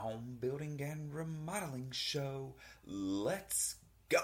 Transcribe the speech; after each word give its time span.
home 0.00 0.38
building 0.40 0.80
and 0.80 1.12
remodeling 1.12 1.90
show. 1.90 2.54
Let's 2.86 3.76
go. 4.08 4.18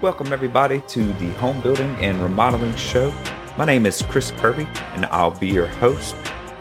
Welcome, 0.00 0.32
everybody, 0.32 0.80
to 0.88 1.12
the 1.12 1.30
home 1.34 1.60
building 1.60 1.94
and 1.96 2.22
remodeling 2.22 2.74
show. 2.76 3.12
My 3.58 3.66
name 3.66 3.84
is 3.84 4.00
Chris 4.00 4.30
Kirby, 4.30 4.66
and 4.94 5.04
I'll 5.06 5.32
be 5.32 5.48
your 5.48 5.66
host. 5.66 6.16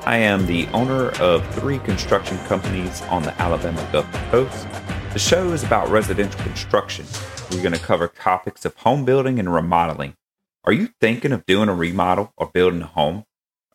I 0.06 0.18
am 0.18 0.46
the 0.46 0.68
owner 0.74 1.12
of 1.22 1.48
three 1.56 1.80
construction 1.80 2.38
companies 2.40 3.02
on 3.04 3.24
the 3.24 3.34
Alabama 3.42 3.88
Gulf 3.94 4.12
Coast. 4.30 4.68
The 5.14 5.20
show 5.20 5.54
is 5.54 5.64
about 5.64 5.88
residential 5.88 6.42
construction. 6.42 7.06
We're 7.50 7.62
going 7.62 7.74
to 7.74 7.80
cover 7.80 8.10
topics 8.10 8.66
of 8.66 8.76
home 8.76 9.06
building 9.06 9.40
and 9.40 9.54
remodeling. 9.54 10.18
Are 10.66 10.74
you 10.74 10.90
thinking 11.00 11.32
of 11.32 11.46
doing 11.46 11.70
a 11.70 11.74
remodel 11.74 12.34
or 12.36 12.48
building 12.48 12.82
a 12.82 12.88
home? 12.88 13.24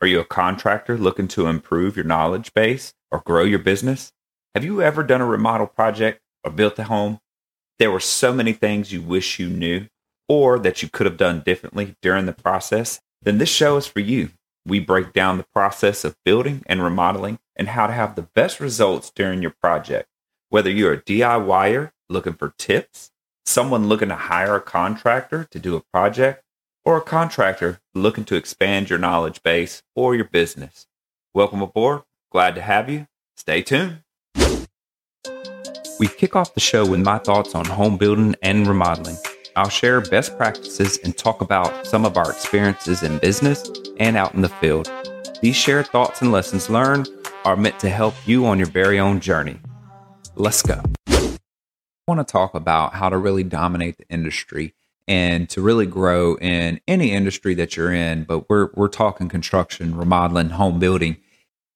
Are 0.02 0.06
you 0.06 0.20
a 0.20 0.26
contractor 0.26 0.98
looking 0.98 1.26
to 1.28 1.46
improve 1.46 1.96
your 1.96 2.04
knowledge 2.04 2.52
base 2.52 2.92
or 3.10 3.22
grow 3.24 3.44
your 3.44 3.58
business? 3.58 4.12
Have 4.54 4.62
you 4.62 4.82
ever 4.82 5.02
done 5.02 5.22
a 5.22 5.26
remodel 5.26 5.66
project 5.66 6.20
or 6.44 6.50
built 6.50 6.78
a 6.78 6.84
home? 6.84 7.20
There 7.78 7.90
were 7.90 7.98
so 7.98 8.34
many 8.34 8.52
things 8.52 8.92
you 8.92 9.00
wish 9.00 9.38
you 9.38 9.48
knew 9.48 9.86
or 10.28 10.58
that 10.58 10.82
you 10.82 10.90
could 10.90 11.06
have 11.06 11.16
done 11.16 11.40
differently 11.40 11.96
during 12.02 12.26
the 12.26 12.34
process. 12.34 13.00
Then 13.22 13.38
this 13.38 13.48
show 13.48 13.78
is 13.78 13.86
for 13.86 14.00
you. 14.00 14.30
We 14.66 14.80
break 14.80 15.14
down 15.14 15.38
the 15.38 15.46
process 15.54 16.04
of 16.04 16.14
building 16.26 16.62
and 16.66 16.82
remodeling 16.82 17.38
and 17.56 17.68
how 17.68 17.86
to 17.86 17.94
have 17.94 18.16
the 18.16 18.28
best 18.34 18.60
results 18.60 19.10
during 19.10 19.40
your 19.40 19.54
project. 19.62 20.08
Whether 20.50 20.70
you're 20.70 20.92
a 20.92 21.02
DIYer 21.02 21.92
looking 22.10 22.34
for 22.34 22.52
tips, 22.58 23.11
someone 23.44 23.88
looking 23.88 24.08
to 24.08 24.14
hire 24.14 24.56
a 24.56 24.60
contractor 24.60 25.46
to 25.50 25.58
do 25.58 25.76
a 25.76 25.82
project, 25.92 26.42
or 26.84 26.96
a 26.96 27.02
contractor 27.02 27.80
looking 27.94 28.24
to 28.24 28.34
expand 28.34 28.90
your 28.90 28.98
knowledge 28.98 29.42
base 29.42 29.82
or 29.94 30.14
your 30.14 30.24
business. 30.24 30.86
Welcome 31.34 31.62
aboard. 31.62 32.02
Glad 32.30 32.54
to 32.56 32.60
have 32.60 32.88
you. 32.90 33.06
Stay 33.36 33.62
tuned. 33.62 33.98
We 35.98 36.08
kick 36.08 36.34
off 36.34 36.54
the 36.54 36.60
show 36.60 36.84
with 36.84 37.00
my 37.00 37.18
thoughts 37.18 37.54
on 37.54 37.64
home 37.64 37.96
building 37.96 38.34
and 38.42 38.66
remodeling. 38.66 39.16
I'll 39.54 39.68
share 39.68 40.00
best 40.00 40.36
practices 40.36 40.98
and 41.04 41.16
talk 41.16 41.40
about 41.40 41.86
some 41.86 42.04
of 42.04 42.16
our 42.16 42.30
experiences 42.30 43.02
in 43.02 43.18
business 43.18 43.70
and 43.98 44.16
out 44.16 44.34
in 44.34 44.40
the 44.40 44.48
field. 44.48 44.90
These 45.42 45.56
shared 45.56 45.88
thoughts 45.88 46.22
and 46.22 46.32
lessons 46.32 46.70
learned 46.70 47.08
are 47.44 47.56
meant 47.56 47.78
to 47.80 47.90
help 47.90 48.14
you 48.26 48.46
on 48.46 48.58
your 48.58 48.68
very 48.68 48.98
own 48.98 49.20
journey. 49.20 49.58
Let's 50.36 50.62
go. 50.62 50.82
Want 52.06 52.26
to 52.26 52.30
talk 52.30 52.54
about 52.54 52.94
how 52.94 53.08
to 53.08 53.16
really 53.16 53.44
dominate 53.44 53.96
the 53.98 54.08
industry 54.08 54.74
and 55.06 55.48
to 55.50 55.60
really 55.60 55.86
grow 55.86 56.36
in 56.36 56.80
any 56.88 57.12
industry 57.12 57.54
that 57.54 57.76
you're 57.76 57.92
in, 57.92 58.24
but 58.24 58.48
we're 58.48 58.70
we're 58.74 58.88
talking 58.88 59.28
construction, 59.28 59.96
remodeling, 59.96 60.50
home 60.50 60.78
building. 60.78 61.16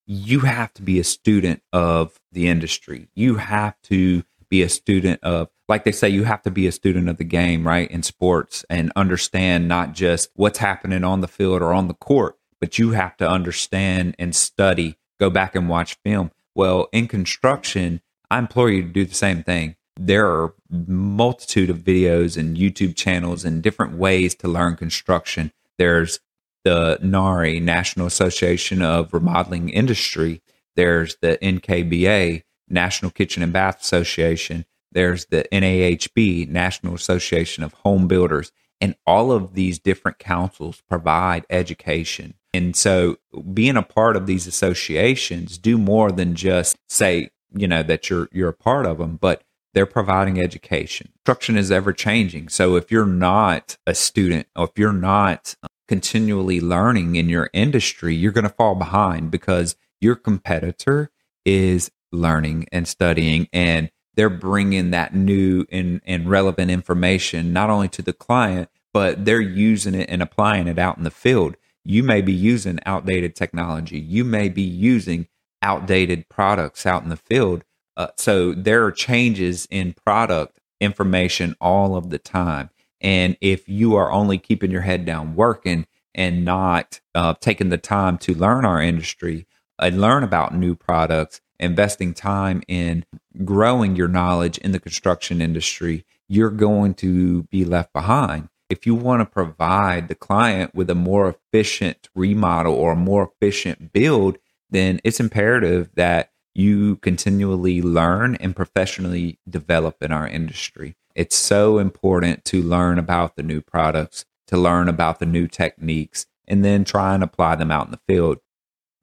You 0.06 0.40
have 0.40 0.72
to 0.74 0.82
be 0.82 0.98
a 0.98 1.04
student 1.04 1.62
of 1.72 2.20
the 2.32 2.48
industry. 2.48 3.08
You 3.14 3.36
have 3.36 3.80
to 3.84 4.24
be 4.48 4.62
a 4.62 4.68
student 4.68 5.22
of 5.22 5.48
like 5.68 5.84
they 5.84 5.92
say 5.92 6.08
you 6.08 6.24
have 6.24 6.42
to 6.42 6.50
be 6.50 6.66
a 6.66 6.72
student 6.72 7.08
of 7.08 7.16
the 7.16 7.24
game, 7.24 7.66
right? 7.66 7.90
In 7.90 8.02
sports 8.02 8.64
and 8.70 8.92
understand 8.94 9.68
not 9.68 9.92
just 9.92 10.30
what's 10.34 10.58
happening 10.58 11.04
on 11.04 11.20
the 11.20 11.28
field 11.28 11.62
or 11.62 11.72
on 11.72 11.88
the 11.88 11.94
court, 11.94 12.38
but 12.60 12.78
you 12.78 12.90
have 12.90 13.16
to 13.18 13.28
understand 13.28 14.14
and 14.18 14.34
study, 14.34 14.96
go 15.18 15.30
back 15.30 15.54
and 15.54 15.68
watch 15.68 15.98
film. 16.04 16.30
Well, 16.54 16.88
in 16.92 17.08
construction, 17.08 18.00
I 18.30 18.38
implore 18.38 18.70
you 18.70 18.82
to 18.82 18.88
do 18.88 19.04
the 19.04 19.14
same 19.14 19.42
thing. 19.42 19.76
There 19.98 20.26
are 20.26 20.54
multitude 20.70 21.70
of 21.70 21.78
videos 21.78 22.36
and 22.36 22.56
YouTube 22.56 22.96
channels 22.96 23.44
and 23.44 23.62
different 23.62 23.96
ways 23.96 24.34
to 24.36 24.48
learn 24.48 24.76
construction. 24.76 25.52
There's 25.78 26.20
the 26.64 26.98
NARI, 27.00 27.60
National 27.60 28.06
Association 28.06 28.82
of 28.82 29.14
Remodeling 29.14 29.68
Industry. 29.68 30.42
There's 30.74 31.16
the 31.22 31.38
NKBA, 31.40 32.42
National 32.68 33.10
Kitchen 33.10 33.42
and 33.42 33.52
Bath 33.52 33.80
Association. 33.80 34.66
There's 34.92 35.26
the 35.26 35.46
NAHB, 35.52 36.48
National 36.48 36.94
Association 36.94 37.62
of 37.62 37.72
Home 37.84 38.08
Builders. 38.08 38.52
And 38.80 38.96
all 39.06 39.32
of 39.32 39.54
these 39.54 39.78
different 39.78 40.18
councils 40.18 40.82
provide 40.88 41.46
education. 41.48 42.34
And 42.52 42.76
so 42.76 43.16
being 43.54 43.76
a 43.76 43.82
part 43.82 44.16
of 44.16 44.26
these 44.26 44.46
associations 44.46 45.58
do 45.58 45.78
more 45.78 46.10
than 46.12 46.34
just 46.34 46.76
say, 46.88 47.30
you 47.54 47.68
know 47.68 47.82
that 47.82 48.10
you're 48.10 48.28
you're 48.32 48.50
a 48.50 48.54
part 48.54 48.86
of 48.86 48.98
them 48.98 49.16
but 49.16 49.42
they're 49.76 49.84
providing 49.84 50.40
education. 50.40 51.10
Instruction 51.16 51.58
is 51.58 51.70
ever 51.70 51.92
changing. 51.92 52.48
So 52.48 52.76
if 52.76 52.90
you're 52.90 53.04
not 53.04 53.76
a 53.86 53.94
student 53.94 54.46
or 54.56 54.64
if 54.64 54.78
you're 54.78 54.90
not 54.90 55.54
um, 55.62 55.68
continually 55.86 56.62
learning 56.62 57.16
in 57.16 57.28
your 57.28 57.50
industry 57.52 58.14
you're 58.14 58.32
going 58.32 58.48
to 58.48 58.48
fall 58.48 58.74
behind 58.74 59.30
because 59.30 59.76
your 60.00 60.16
competitor 60.16 61.10
is 61.44 61.90
learning 62.10 62.66
and 62.72 62.88
studying 62.88 63.48
and 63.52 63.90
they're 64.14 64.30
bringing 64.30 64.92
that 64.92 65.14
new 65.14 65.66
and, 65.70 66.00
and 66.06 66.30
relevant 66.30 66.70
information 66.70 67.52
not 67.52 67.68
only 67.68 67.88
to 67.88 68.00
the 68.00 68.14
client 68.14 68.70
but 68.94 69.26
they're 69.26 69.42
using 69.42 69.94
it 69.94 70.08
and 70.08 70.22
applying 70.22 70.68
it 70.68 70.78
out 70.78 70.96
in 70.96 71.04
the 71.04 71.10
field. 71.10 71.54
You 71.84 72.02
may 72.02 72.22
be 72.22 72.32
using 72.32 72.80
outdated 72.86 73.36
technology. 73.36 74.00
You 74.00 74.24
may 74.24 74.48
be 74.48 74.62
using 74.62 75.28
outdated 75.60 76.30
products 76.30 76.86
out 76.86 77.02
in 77.02 77.10
the 77.10 77.16
field. 77.18 77.62
Uh, 77.96 78.08
so 78.16 78.52
there 78.52 78.84
are 78.84 78.92
changes 78.92 79.66
in 79.70 79.94
product 80.04 80.58
information 80.80 81.56
all 81.60 81.96
of 81.96 82.10
the 82.10 82.18
time. 82.18 82.70
And 83.00 83.36
if 83.40 83.68
you 83.68 83.94
are 83.96 84.10
only 84.10 84.38
keeping 84.38 84.70
your 84.70 84.82
head 84.82 85.04
down 85.04 85.34
working 85.34 85.86
and 86.14 86.44
not 86.44 87.00
uh, 87.14 87.34
taking 87.40 87.68
the 87.68 87.78
time 87.78 88.18
to 88.18 88.34
learn 88.34 88.64
our 88.64 88.80
industry 88.80 89.46
and 89.78 90.00
learn 90.00 90.22
about 90.22 90.54
new 90.54 90.74
products, 90.74 91.40
investing 91.58 92.14
time 92.14 92.62
in 92.68 93.04
growing 93.44 93.96
your 93.96 94.08
knowledge 94.08 94.58
in 94.58 94.72
the 94.72 94.80
construction 94.80 95.40
industry, 95.40 96.04
you're 96.28 96.50
going 96.50 96.94
to 96.94 97.44
be 97.44 97.64
left 97.64 97.92
behind. 97.92 98.48
If 98.68 98.86
you 98.86 98.94
want 98.94 99.20
to 99.20 99.26
provide 99.26 100.08
the 100.08 100.14
client 100.14 100.74
with 100.74 100.90
a 100.90 100.94
more 100.94 101.28
efficient 101.28 102.08
remodel 102.14 102.74
or 102.74 102.92
a 102.92 102.96
more 102.96 103.30
efficient 103.30 103.92
build, 103.92 104.38
then 104.70 105.00
it's 105.04 105.20
imperative 105.20 105.90
that 105.94 106.32
you 106.56 106.96
continually 106.96 107.82
learn 107.82 108.34
and 108.36 108.56
professionally 108.56 109.38
develop 109.48 110.02
in 110.02 110.10
our 110.10 110.26
industry. 110.26 110.96
It's 111.14 111.36
so 111.36 111.78
important 111.78 112.44
to 112.46 112.62
learn 112.62 112.98
about 112.98 113.36
the 113.36 113.42
new 113.42 113.60
products, 113.60 114.24
to 114.46 114.56
learn 114.56 114.88
about 114.88 115.18
the 115.18 115.26
new 115.26 115.48
techniques, 115.48 116.26
and 116.48 116.64
then 116.64 116.84
try 116.84 117.14
and 117.14 117.22
apply 117.22 117.56
them 117.56 117.70
out 117.70 117.86
in 117.86 117.90
the 117.90 118.00
field. 118.08 118.38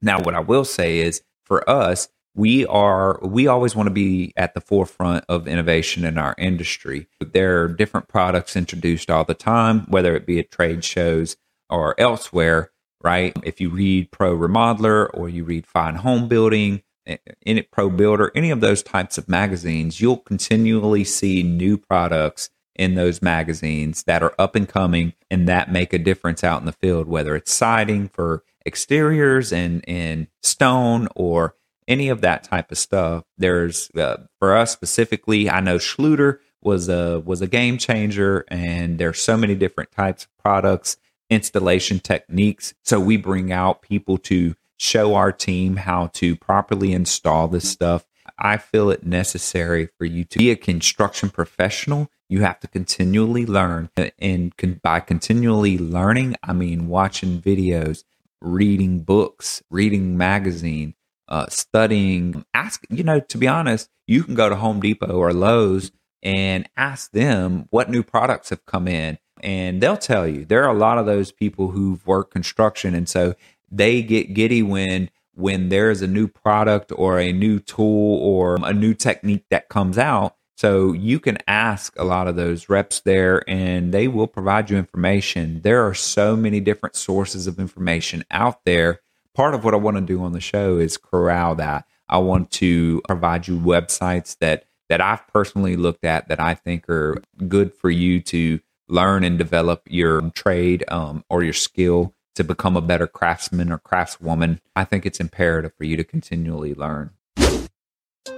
Now, 0.02 0.20
what 0.20 0.34
I 0.34 0.40
will 0.40 0.64
say 0.64 0.98
is 0.98 1.22
for 1.44 1.68
us, 1.70 2.08
we 2.34 2.66
are 2.66 3.20
we 3.22 3.46
always 3.46 3.76
want 3.76 3.86
to 3.86 3.94
be 3.94 4.32
at 4.36 4.54
the 4.54 4.60
forefront 4.60 5.24
of 5.28 5.46
innovation 5.46 6.04
in 6.04 6.18
our 6.18 6.34
industry. 6.36 7.06
There 7.20 7.62
are 7.62 7.68
different 7.68 8.08
products 8.08 8.56
introduced 8.56 9.10
all 9.10 9.24
the 9.24 9.34
time, 9.34 9.86
whether 9.88 10.16
it 10.16 10.26
be 10.26 10.40
at 10.40 10.50
trade 10.50 10.82
shows 10.82 11.36
or 11.70 11.94
elsewhere 12.00 12.72
right? 13.04 13.36
If 13.44 13.60
you 13.60 13.68
read 13.68 14.10
Pro 14.10 14.34
Remodeler 14.34 15.10
or 15.12 15.28
you 15.28 15.44
read 15.44 15.66
Fine 15.66 15.96
Home 15.96 16.26
Building, 16.26 16.82
in 17.06 17.58
it 17.58 17.70
Pro 17.70 17.90
Builder, 17.90 18.32
any 18.34 18.50
of 18.50 18.60
those 18.60 18.82
types 18.82 19.18
of 19.18 19.28
magazines, 19.28 20.00
you'll 20.00 20.18
continually 20.18 21.04
see 21.04 21.42
new 21.42 21.76
products 21.76 22.50
in 22.74 22.94
those 22.94 23.22
magazines 23.22 24.02
that 24.04 24.22
are 24.22 24.34
up 24.38 24.56
and 24.56 24.68
coming 24.68 25.12
and 25.30 25.48
that 25.48 25.70
make 25.70 25.92
a 25.92 25.98
difference 25.98 26.42
out 26.42 26.60
in 26.60 26.66
the 26.66 26.72
field, 26.72 27.06
whether 27.06 27.36
it's 27.36 27.52
siding 27.52 28.08
for 28.08 28.42
exteriors 28.66 29.52
and, 29.52 29.84
and 29.88 30.26
stone 30.42 31.08
or 31.14 31.54
any 31.86 32.08
of 32.08 32.20
that 32.22 32.42
type 32.44 32.72
of 32.72 32.78
stuff. 32.78 33.24
There's 33.38 33.90
uh, 33.92 34.24
for 34.38 34.56
us 34.56 34.72
specifically, 34.72 35.48
I 35.50 35.60
know 35.60 35.76
Schluter 35.76 36.38
was 36.62 36.88
a 36.88 37.20
was 37.20 37.42
a 37.42 37.46
game 37.46 37.78
changer, 37.78 38.44
and 38.48 38.98
there's 38.98 39.20
so 39.20 39.36
many 39.36 39.54
different 39.54 39.92
types 39.92 40.24
of 40.24 40.36
products 40.42 40.96
installation 41.30 42.00
techniques. 42.00 42.74
So 42.82 43.00
we 43.00 43.16
bring 43.16 43.52
out 43.52 43.82
people 43.82 44.18
to 44.18 44.54
show 44.78 45.14
our 45.14 45.32
team 45.32 45.76
how 45.76 46.08
to 46.14 46.36
properly 46.36 46.92
install 46.92 47.48
this 47.48 47.68
stuff. 47.68 48.06
I 48.38 48.56
feel 48.56 48.90
it 48.90 49.06
necessary 49.06 49.88
for 49.98 50.04
you 50.04 50.24
to 50.24 50.38
be 50.38 50.50
a 50.50 50.56
construction 50.56 51.30
professional. 51.30 52.10
You 52.28 52.40
have 52.40 52.58
to 52.60 52.68
continually 52.68 53.46
learn. 53.46 53.90
And 54.18 54.56
con- 54.56 54.80
by 54.82 55.00
continually 55.00 55.78
learning, 55.78 56.36
I 56.42 56.52
mean 56.52 56.88
watching 56.88 57.40
videos, 57.40 58.04
reading 58.40 59.00
books, 59.00 59.62
reading 59.70 60.16
magazine, 60.16 60.94
uh, 61.28 61.46
studying. 61.48 62.44
Ask, 62.52 62.84
you 62.88 63.04
know, 63.04 63.20
to 63.20 63.38
be 63.38 63.46
honest, 63.46 63.88
you 64.06 64.24
can 64.24 64.34
go 64.34 64.48
to 64.48 64.56
Home 64.56 64.80
Depot 64.80 65.16
or 65.16 65.32
Lowe's 65.32 65.92
and 66.22 66.68
ask 66.76 67.12
them 67.12 67.66
what 67.70 67.90
new 67.90 68.02
products 68.02 68.50
have 68.50 68.64
come 68.66 68.88
in 68.88 69.18
and 69.44 69.82
they'll 69.82 69.96
tell 69.96 70.26
you 70.26 70.44
there 70.44 70.64
are 70.64 70.74
a 70.74 70.78
lot 70.78 70.98
of 70.98 71.06
those 71.06 71.30
people 71.30 71.68
who've 71.68 72.04
worked 72.06 72.32
construction 72.32 72.94
and 72.94 73.08
so 73.08 73.34
they 73.70 74.02
get 74.02 74.34
giddy 74.34 74.62
when 74.62 75.10
when 75.34 75.68
there 75.68 75.90
is 75.90 76.00
a 76.00 76.06
new 76.06 76.28
product 76.28 76.92
or 76.94 77.18
a 77.18 77.32
new 77.32 77.58
tool 77.58 78.18
or 78.22 78.56
a 78.62 78.72
new 78.72 78.94
technique 78.94 79.44
that 79.50 79.68
comes 79.68 79.98
out 79.98 80.36
So 80.56 80.92
you 80.92 81.18
can 81.18 81.38
ask 81.48 81.98
a 81.98 82.04
lot 82.04 82.28
of 82.28 82.36
those 82.36 82.68
reps 82.68 83.00
there 83.00 83.42
and 83.48 83.92
they 83.92 84.06
will 84.06 84.28
provide 84.28 84.70
you 84.70 84.76
information. 84.76 85.60
There 85.62 85.86
are 85.86 85.94
so 85.94 86.36
many 86.36 86.60
different 86.60 86.94
sources 86.94 87.46
of 87.46 87.58
information 87.58 88.24
out 88.30 88.64
there. 88.64 89.00
Part 89.34 89.54
of 89.54 89.64
what 89.64 89.74
I 89.74 89.78
want 89.78 89.96
to 89.96 90.00
do 90.00 90.22
on 90.22 90.32
the 90.32 90.40
show 90.40 90.78
is 90.78 90.96
corral 90.96 91.56
that. 91.56 91.86
I 92.08 92.18
want 92.18 92.50
to 92.52 93.02
provide 93.08 93.48
you 93.48 93.58
websites 93.58 94.38
that 94.38 94.66
that 94.90 95.00
I've 95.00 95.26
personally 95.28 95.76
looked 95.76 96.04
at 96.04 96.28
that 96.28 96.38
I 96.38 96.54
think 96.54 96.88
are 96.88 97.20
good 97.48 97.74
for 97.74 97.90
you 97.90 98.20
to 98.20 98.60
learn 98.86 99.24
and 99.24 99.38
develop 99.38 99.82
your 99.86 100.20
trade 100.30 100.84
um, 100.88 101.24
or 101.30 101.42
your 101.42 101.54
skill 101.54 102.14
to 102.34 102.44
become 102.44 102.76
a 102.76 102.80
better 102.80 103.06
craftsman 103.06 103.70
or 103.70 103.78
craftswoman. 103.78 104.60
I 104.74 104.84
think 104.84 105.06
it's 105.06 105.20
imperative 105.20 105.72
for 105.76 105.84
you 105.84 105.96
to 105.96 106.04
continually 106.04 106.74
learn. 106.74 107.10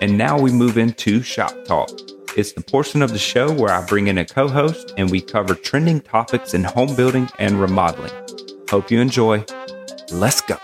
And 0.00 0.18
now 0.18 0.38
we 0.38 0.52
move 0.52 0.76
into 0.76 1.22
Shop 1.22 1.54
Talk. 1.64 1.90
It's 2.36 2.52
the 2.52 2.60
portion 2.60 3.00
of 3.00 3.12
the 3.12 3.18
show 3.18 3.50
where 3.50 3.70
I 3.70 3.84
bring 3.86 4.08
in 4.08 4.18
a 4.18 4.24
co 4.24 4.48
host 4.48 4.92
and 4.98 5.10
we 5.10 5.22
cover 5.22 5.54
trending 5.54 6.00
topics 6.00 6.52
in 6.52 6.64
home 6.64 6.94
building 6.94 7.30
and 7.38 7.60
remodeling. 7.60 8.12
Hope 8.68 8.90
you 8.90 9.00
enjoy. 9.00 9.44
Let's 10.12 10.42
go. 10.42 10.58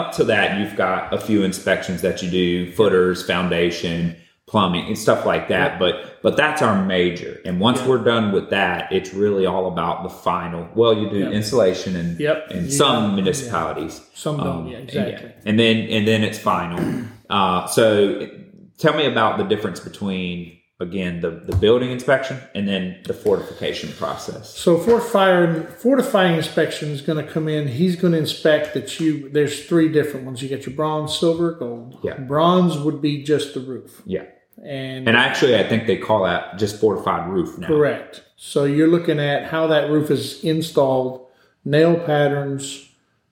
Up 0.00 0.12
to 0.14 0.24
that, 0.24 0.58
you've 0.58 0.76
got 0.76 1.12
a 1.12 1.20
few 1.20 1.44
inspections 1.44 2.00
that 2.02 2.22
you 2.22 2.30
do 2.30 2.72
footers, 2.72 3.24
foundation, 3.24 4.16
plumbing, 4.54 4.86
and 4.86 4.96
stuff 4.96 5.26
like 5.26 5.48
that. 5.48 5.80
But 5.80 6.22
but 6.22 6.36
that's 6.36 6.62
our 6.62 6.84
major. 6.84 7.40
And 7.44 7.58
once 7.58 7.82
we're 7.82 8.04
done 8.04 8.30
with 8.30 8.50
that, 8.50 8.92
it's 8.92 9.12
really 9.12 9.46
all 9.46 9.66
about 9.66 10.04
the 10.04 10.08
final. 10.08 10.68
Well, 10.76 10.96
you 10.96 11.10
do 11.10 11.28
insulation 11.28 11.96
and 11.96 12.20
yep. 12.20 12.52
in 12.52 12.70
some 12.70 13.16
municipalities. 13.16 14.00
Some 14.14 14.36
don't, 14.36 14.46
um, 14.46 14.66
yeah, 14.68 14.78
exactly. 14.78 15.32
And, 15.44 15.48
and, 15.48 15.58
then 15.58 15.76
and 15.88 16.06
then 16.06 16.22
it's 16.22 16.38
final. 16.38 17.02
Uh, 17.30 17.66
so 17.66 18.28
tell 18.76 18.94
me 18.94 19.06
about 19.06 19.38
the 19.38 19.44
difference 19.44 19.80
between 19.80 20.60
again 20.78 21.20
the, 21.20 21.30
the 21.30 21.56
building 21.56 21.90
inspection 21.90 22.38
and 22.54 22.68
then 22.68 23.00
the 23.06 23.14
fortification 23.14 23.90
process 23.92 24.54
so 24.54 24.78
fortifying 24.78 25.66
fortifying 25.66 26.36
inspection 26.36 26.90
is 26.90 27.00
going 27.00 27.24
to 27.24 27.32
come 27.32 27.48
in 27.48 27.66
he's 27.66 27.96
going 27.96 28.12
to 28.12 28.18
inspect 28.18 28.74
that 28.74 29.00
you 29.00 29.30
there's 29.30 29.64
three 29.64 29.88
different 29.90 30.26
ones 30.26 30.42
you 30.42 30.48
get 30.48 30.66
your 30.66 30.76
bronze 30.76 31.18
silver 31.18 31.52
gold 31.52 31.98
yeah 32.04 32.18
bronze 32.18 32.76
would 32.76 33.00
be 33.00 33.22
just 33.22 33.54
the 33.54 33.60
roof 33.60 34.02
yeah 34.04 34.24
and 34.62 35.08
and 35.08 35.16
actually 35.16 35.56
i 35.56 35.62
think 35.62 35.86
they 35.86 35.96
call 35.96 36.24
that 36.24 36.58
just 36.58 36.80
fortified 36.80 37.28
roof 37.28 37.58
now 37.58 37.66
correct 37.66 38.22
so 38.36 38.64
you're 38.64 38.88
looking 38.88 39.18
at 39.18 39.46
how 39.46 39.66
that 39.66 39.90
roof 39.90 40.10
is 40.10 40.42
installed 40.44 41.26
nail 41.64 41.98
patterns 41.98 42.88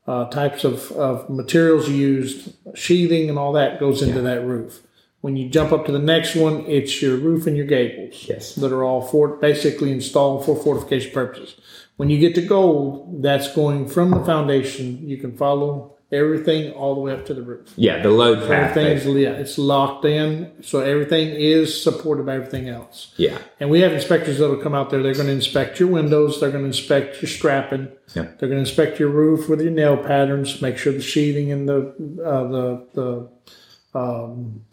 uh, 0.07 0.27
types 0.27 0.65
of, 0.65 0.91
of 0.93 1.29
materials 1.31 1.89
used, 1.89 2.55
sheathing, 2.75 3.29
and 3.29 3.39
all 3.39 3.53
that 3.53 3.79
goes 3.79 4.03
into 4.03 4.17
yeah. 4.17 4.35
that 4.35 4.45
roof. 4.45 4.83
When 5.21 5.37
you 5.37 5.49
jump 5.49 5.71
up 5.71 5.87
to 5.87 5.93
the 5.93 6.01
next 6.01 6.35
one, 6.35 6.65
it's 6.67 7.01
your 7.01 7.17
roof 7.17 7.47
and 7.47 7.57
your 7.57 7.67
gables 7.67 8.27
yes. 8.29 8.57
that 8.57 8.73
are 8.73 8.83
all 8.83 9.03
for 9.03 9.37
basically 9.37 9.93
installed 9.93 10.45
for 10.45 10.57
fortification 10.57 11.13
purposes. 11.13 11.61
When 11.97 12.11
you 12.11 12.19
get 12.19 12.35
to 12.35 12.43
gold, 12.43 13.23
that's 13.23 13.55
going 13.55 13.89
from 13.89 14.11
the 14.11 14.25
foundation. 14.25 15.09
You 15.09 15.19
can 15.19 15.37
follow 15.37 15.95
everything 16.12 16.73
all 16.73 16.94
the 16.94 17.00
way 17.00 17.12
up 17.12 17.25
to 17.26 17.35
the 17.35 17.43
roof. 17.43 17.73
Yeah, 17.76 18.03
the 18.03 18.11
load 18.11 18.47
path. 18.47 18.76
Everything's 18.76 19.05
yeah, 19.17 19.31
it's 19.31 19.59
locked 19.59 20.05
in, 20.05 20.53
so 20.62 20.81
everything 20.81 21.29
is 21.29 21.82
supported 21.82 22.26
by 22.26 22.35
everything 22.35 22.69
else. 22.69 23.12
Yeah, 23.17 23.38
and 23.59 23.70
we 23.70 23.81
have 23.81 23.93
inspectors 23.93 24.38
that'll 24.38 24.56
come 24.56 24.75
out 24.75 24.91
there. 24.91 25.03
They're 25.03 25.14
going 25.14 25.26
to 25.26 25.32
inspect 25.32 25.81
your 25.81 25.88
windows. 25.88 26.41
They're 26.41 26.50
going 26.50 26.64
to 26.64 26.69
inspect 26.69 27.23
your 27.23 27.29
strapping. 27.29 27.91
Yep. 28.14 28.38
They're 28.38 28.49
going 28.49 28.62
to 28.62 28.69
inspect 28.69 29.00
your 29.00 29.09
roof 29.09 29.49
with 29.49 29.61
your 29.61 29.70
nail 29.70 29.97
patterns. 29.97 30.61
Make 30.61 30.76
sure 30.76 30.93
the 30.93 31.00
sheathing 31.00 31.50
and 31.50 31.69
the 31.69 31.79
uh, 32.25 32.49
the 32.49 32.87
the 32.94 33.99
um, 33.99 34.64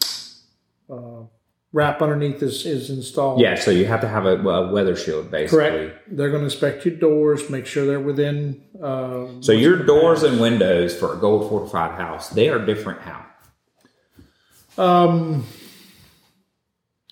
uh, 0.90 1.24
wrap 1.72 2.02
underneath 2.02 2.42
is, 2.42 2.66
is 2.66 2.90
installed. 2.90 3.40
Yeah, 3.40 3.56
so 3.56 3.72
you 3.72 3.86
have 3.86 4.02
to 4.02 4.08
have 4.08 4.26
a, 4.26 4.38
a 4.38 4.72
weather 4.72 4.96
shield, 4.96 5.30
basically. 5.30 5.60
Correct. 5.60 6.18
They're 6.18 6.30
going 6.30 6.42
to 6.42 6.46
inspect 6.46 6.86
your 6.86 6.96
doors, 6.96 7.50
make 7.50 7.66
sure 7.66 7.86
they're 7.86 8.00
within. 8.00 8.64
Uh, 8.82 9.28
so 9.42 9.52
your 9.52 9.86
doors 9.86 10.24
and 10.24 10.40
windows 10.40 10.96
for 10.96 11.14
a 11.14 11.18
gold 11.18 11.50
fortified 11.50 12.00
house, 12.00 12.30
they 12.30 12.50
are 12.50 12.60
different. 12.60 13.02
How? 13.02 13.26
Um, 14.78 15.46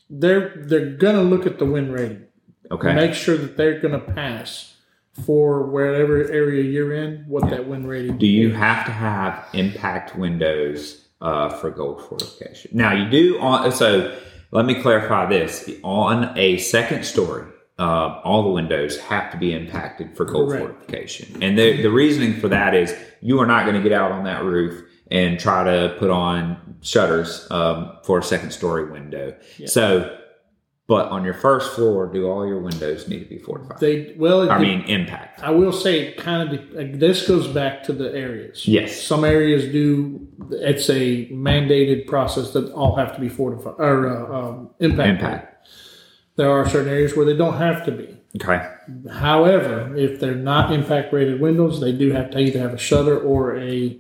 they're 0.10 0.54
they're 0.66 0.92
going 0.92 1.16
to 1.16 1.22
look 1.22 1.46
at 1.46 1.60
the 1.60 1.66
wind 1.66 1.94
rating. 1.94 2.26
Okay. 2.72 2.94
Make 2.94 3.14
sure 3.14 3.38
that 3.38 3.58
they're 3.58 3.80
going 3.80 3.94
to 3.94 4.14
pass 4.14 4.76
for 5.26 5.64
wherever 5.64 6.32
area 6.32 6.64
you're 6.64 6.94
in, 6.94 7.26
what 7.28 7.44
yeah. 7.46 7.58
that 7.58 7.68
wind 7.68 7.88
rating. 7.88 8.18
Do 8.18 8.28
you 8.28 8.52
is. 8.52 8.56
have 8.56 8.86
to 8.86 8.92
have 8.92 9.48
impact 9.54 10.16
windows 10.16 11.08
uh, 11.22 11.50
for 11.50 11.70
gold 11.72 12.02
fortification? 12.08 12.72
Now 12.74 12.94
you 12.94 13.10
do 13.10 13.40
on 13.40 13.72
so 13.72 14.18
let 14.52 14.66
me 14.66 14.82
clarify 14.82 15.26
this. 15.28 15.70
On 15.84 16.38
a 16.38 16.58
second 16.58 17.06
story, 17.06 17.46
uh, 17.80 18.22
all 18.24 18.44
the 18.44 18.50
windows 18.50 18.98
have 19.00 19.32
to 19.32 19.38
be 19.38 19.54
impacted 19.54 20.16
for 20.16 20.26
gold 20.26 20.50
Correct. 20.50 20.66
fortification. 20.66 21.44
And 21.44 21.58
the, 21.58 21.82
the 21.82 21.92
reasoning 21.92 22.40
for 22.40 22.48
that 22.50 22.74
is 22.74 22.96
you 23.22 23.40
are 23.40 23.46
not 23.46 23.66
going 23.66 23.76
to 23.76 23.88
get 23.88 23.92
out 23.92 24.12
on 24.12 24.24
that 24.24 24.44
roof 24.44 24.84
and 25.12 25.40
try 25.40 25.64
to 25.64 25.96
put 26.00 26.10
on 26.10 26.78
shutters 26.82 27.48
um, 27.52 27.98
for 28.04 28.20
a 28.20 28.24
second 28.24 28.52
story 28.52 28.90
window. 28.90 29.36
Yeah. 29.58 29.68
So 29.68 30.20
but 30.88 31.10
on 31.10 31.26
your 31.26 31.34
first 31.34 31.74
floor, 31.74 32.08
do 32.08 32.28
all 32.28 32.48
your 32.48 32.60
windows 32.60 33.10
need 33.10 33.20
to 33.20 33.26
be 33.26 33.38
fortified? 33.38 33.80
They 33.80 34.16
well, 34.18 34.50
I 34.50 34.58
mean 34.58 34.82
impact. 34.84 35.42
I 35.44 35.52
will 35.52 35.74
say 35.74 36.08
it 36.08 36.18
kind 36.18 36.50
of 36.50 36.74
like, 36.74 36.98
this 37.00 37.28
goes 37.28 37.48
back 37.48 37.84
to 37.84 37.94
the 37.94 38.14
areas. 38.14 38.66
Yes, 38.66 39.02
some 39.02 39.26
areas 39.26 39.66
do. 39.72 40.26
It's 40.52 40.90
a 40.90 41.28
mandated 41.28 42.08
process 42.08 42.54
that 42.54 42.72
all 42.72 42.96
have 42.96 43.14
to 43.16 43.20
be 43.20 43.28
fortified 43.28 43.76
or 43.78 44.10
uh, 44.10 44.40
um, 44.40 44.70
impact. 44.80 45.10
Impact. 45.10 45.68
There 46.38 46.50
are 46.50 46.70
certain 46.70 46.90
areas 46.90 47.18
where 47.18 47.26
they 47.26 47.36
don't 47.36 47.58
have 47.58 47.84
to 47.86 47.92
be. 47.92 48.16
Okay. 48.42 48.66
However, 49.12 49.96
if 49.98 50.20
they're 50.20 50.36
not 50.36 50.72
impact 50.72 51.12
rated 51.12 51.42
windows, 51.42 51.82
they 51.82 51.92
do 51.92 52.12
have 52.12 52.30
to 52.32 52.40
either 52.40 52.60
have 52.60 52.74
a 52.74 52.78
shutter 52.78 53.20
or 53.20 53.58
a 53.58 54.00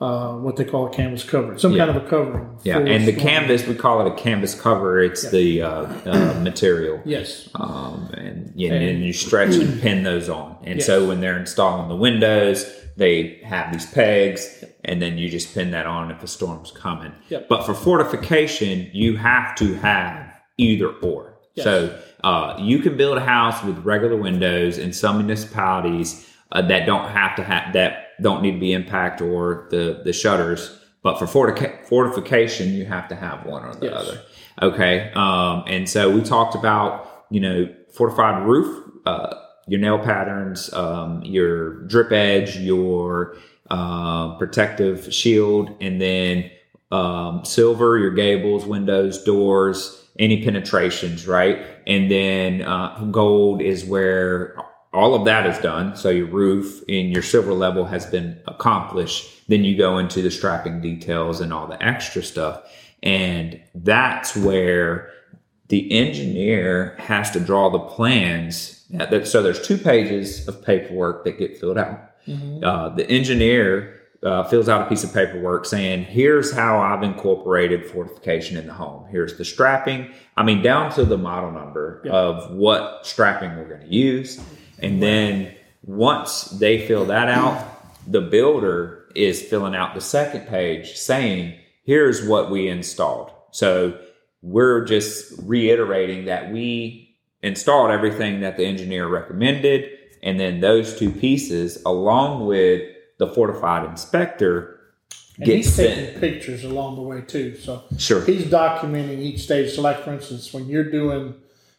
uh, 0.00 0.34
what 0.34 0.56
they 0.56 0.64
call 0.64 0.86
a 0.86 0.90
canvas 0.90 1.24
cover, 1.24 1.58
some 1.58 1.72
yeah. 1.72 1.86
kind 1.86 1.96
of 1.96 2.04
a 2.04 2.08
covering. 2.08 2.58
Yeah, 2.64 2.78
and 2.78 3.06
the 3.06 3.14
canvas 3.14 3.66
we 3.66 3.74
call 3.74 4.06
it 4.06 4.12
a 4.12 4.14
canvas 4.14 4.54
cover. 4.54 5.00
It's 5.00 5.24
yeah. 5.24 5.30
the 5.30 5.62
uh, 5.62 5.68
uh, 6.04 6.40
material. 6.40 7.00
Yes. 7.04 7.48
Um, 7.54 8.10
and, 8.12 8.54
and, 8.60 8.84
and, 8.84 9.04
you 9.04 9.12
stretch 9.12 9.54
and 9.54 9.80
pin 9.80 10.02
those 10.02 10.28
on, 10.28 10.58
and 10.64 10.78
yes. 10.80 10.86
so 10.86 11.08
when 11.08 11.20
they're 11.20 11.38
installing 11.38 11.88
the 11.88 11.96
windows, 11.96 12.70
they 12.96 13.40
have 13.44 13.72
these 13.72 13.86
pegs, 13.86 14.64
and 14.84 15.00
then 15.00 15.16
you 15.16 15.30
just 15.30 15.54
pin 15.54 15.70
that 15.70 15.86
on 15.86 16.10
if 16.10 16.22
a 16.22 16.26
storm's 16.26 16.70
coming. 16.70 17.12
Yep. 17.28 17.48
But 17.48 17.64
for 17.64 17.72
fortification, 17.72 18.90
you 18.92 19.16
have 19.16 19.54
to 19.56 19.74
have 19.76 20.30
either 20.58 20.88
or. 20.88 21.38
Yes. 21.54 21.64
So 21.64 22.02
uh, 22.22 22.56
you 22.60 22.80
can 22.80 22.96
build 22.98 23.16
a 23.16 23.24
house 23.24 23.62
with 23.64 23.78
regular 23.78 24.16
windows 24.16 24.76
in 24.76 24.92
some 24.92 25.18
municipalities 25.18 26.28
uh, 26.52 26.62
that 26.62 26.84
don't 26.84 27.08
have 27.10 27.34
to 27.36 27.44
have 27.44 27.72
that 27.72 28.05
don't 28.20 28.42
need 28.42 28.52
to 28.52 28.60
be 28.60 28.72
impact 28.72 29.20
or 29.20 29.66
the 29.70 30.00
the 30.04 30.12
shutters. 30.12 30.78
But 31.02 31.18
for 31.18 31.26
fortica- 31.26 31.84
fortification, 31.86 32.74
you 32.74 32.84
have 32.86 33.06
to 33.08 33.14
have 33.14 33.46
one 33.46 33.64
or 33.64 33.74
the 33.74 33.86
yes. 33.86 33.94
other. 33.94 34.22
Okay, 34.62 35.12
um, 35.14 35.62
and 35.66 35.88
so 35.88 36.10
we 36.10 36.22
talked 36.22 36.54
about 36.54 37.24
you 37.30 37.40
know 37.40 37.72
fortified 37.92 38.46
roof, 38.46 38.84
uh, 39.06 39.34
your 39.68 39.80
nail 39.80 39.98
patterns, 39.98 40.72
um, 40.72 41.22
your 41.22 41.86
drip 41.86 42.12
edge, 42.12 42.56
your 42.56 43.36
uh, 43.70 44.36
protective 44.36 45.12
shield, 45.12 45.70
and 45.80 46.00
then 46.00 46.50
um, 46.90 47.44
silver, 47.44 47.98
your 47.98 48.12
gables, 48.12 48.64
windows, 48.64 49.22
doors, 49.24 50.08
any 50.18 50.42
penetrations, 50.42 51.26
right? 51.26 51.64
And 51.86 52.10
then 52.10 52.62
uh, 52.62 53.08
gold 53.10 53.60
is 53.60 53.84
where 53.84 54.56
all 54.96 55.14
of 55.14 55.24
that 55.26 55.46
is 55.46 55.58
done. 55.58 55.94
So 55.94 56.08
your 56.08 56.26
roof 56.26 56.82
and 56.88 57.12
your 57.12 57.22
silver 57.22 57.52
level 57.52 57.84
has 57.84 58.06
been 58.06 58.40
accomplished. 58.46 59.46
Then 59.46 59.62
you 59.62 59.76
go 59.76 59.98
into 59.98 60.22
the 60.22 60.30
strapping 60.30 60.80
details 60.80 61.40
and 61.40 61.52
all 61.52 61.66
the 61.66 61.80
extra 61.84 62.22
stuff. 62.22 62.62
And 63.02 63.60
that's 63.74 64.34
where 64.34 65.10
the 65.68 65.92
engineer 65.92 66.96
has 66.98 67.30
to 67.32 67.40
draw 67.40 67.68
the 67.70 67.78
plans. 67.78 68.86
So 69.24 69.42
there's 69.42 69.66
two 69.66 69.76
pages 69.76 70.48
of 70.48 70.64
paperwork 70.64 71.24
that 71.24 71.38
get 71.38 71.58
filled 71.58 71.78
out. 71.78 72.00
Mm-hmm. 72.26 72.64
Uh, 72.64 72.88
the 72.90 73.08
engineer 73.10 74.00
uh, 74.22 74.44
fills 74.44 74.68
out 74.68 74.80
a 74.82 74.88
piece 74.88 75.04
of 75.04 75.12
paperwork 75.12 75.66
saying, 75.66 76.04
here's 76.04 76.52
how 76.52 76.78
I've 76.78 77.02
incorporated 77.02 77.84
fortification 77.86 78.56
in 78.56 78.66
the 78.66 78.72
home. 78.72 79.06
Here's 79.10 79.36
the 79.36 79.44
strapping. 79.44 80.10
I 80.36 80.42
mean, 80.42 80.62
down 80.62 80.90
to 80.92 81.04
the 81.04 81.18
model 81.18 81.52
number 81.52 82.00
yep. 82.04 82.14
of 82.14 82.50
what 82.52 83.06
strapping 83.06 83.56
we're 83.56 83.68
going 83.68 83.82
to 83.82 83.94
use. 83.94 84.40
And 84.80 85.02
then 85.02 85.54
once 85.82 86.44
they 86.44 86.86
fill 86.86 87.06
that 87.06 87.28
out, 87.28 87.64
the 88.06 88.20
builder 88.20 89.06
is 89.14 89.42
filling 89.42 89.74
out 89.74 89.94
the 89.94 90.00
second 90.00 90.46
page 90.46 90.96
saying, 90.96 91.54
here's 91.84 92.26
what 92.26 92.50
we 92.50 92.68
installed. 92.68 93.30
So 93.50 93.98
we're 94.42 94.84
just 94.84 95.32
reiterating 95.42 96.26
that 96.26 96.52
we 96.52 97.16
installed 97.42 97.90
everything 97.90 98.40
that 98.40 98.56
the 98.56 98.64
engineer 98.66 99.08
recommended. 99.08 99.90
And 100.22 100.38
then 100.38 100.60
those 100.60 100.98
two 100.98 101.10
pieces, 101.10 101.82
along 101.86 102.46
with 102.46 102.82
the 103.18 103.28
fortified 103.28 103.88
inspector, 103.88 104.80
And 105.36 105.46
get 105.46 105.56
he's 105.56 105.72
sent. 105.74 105.94
taking 105.94 106.20
pictures 106.20 106.64
along 106.64 106.96
the 106.96 107.02
way 107.02 107.22
too. 107.22 107.56
So 107.56 107.82
Sure. 107.98 108.22
he's 108.24 108.44
documenting 108.44 109.18
each 109.20 109.40
stage. 109.40 109.72
So, 109.72 109.82
like 109.82 110.02
for 110.04 110.12
instance, 110.12 110.52
when 110.52 110.66
you're 110.68 110.90
doing, 110.90 111.34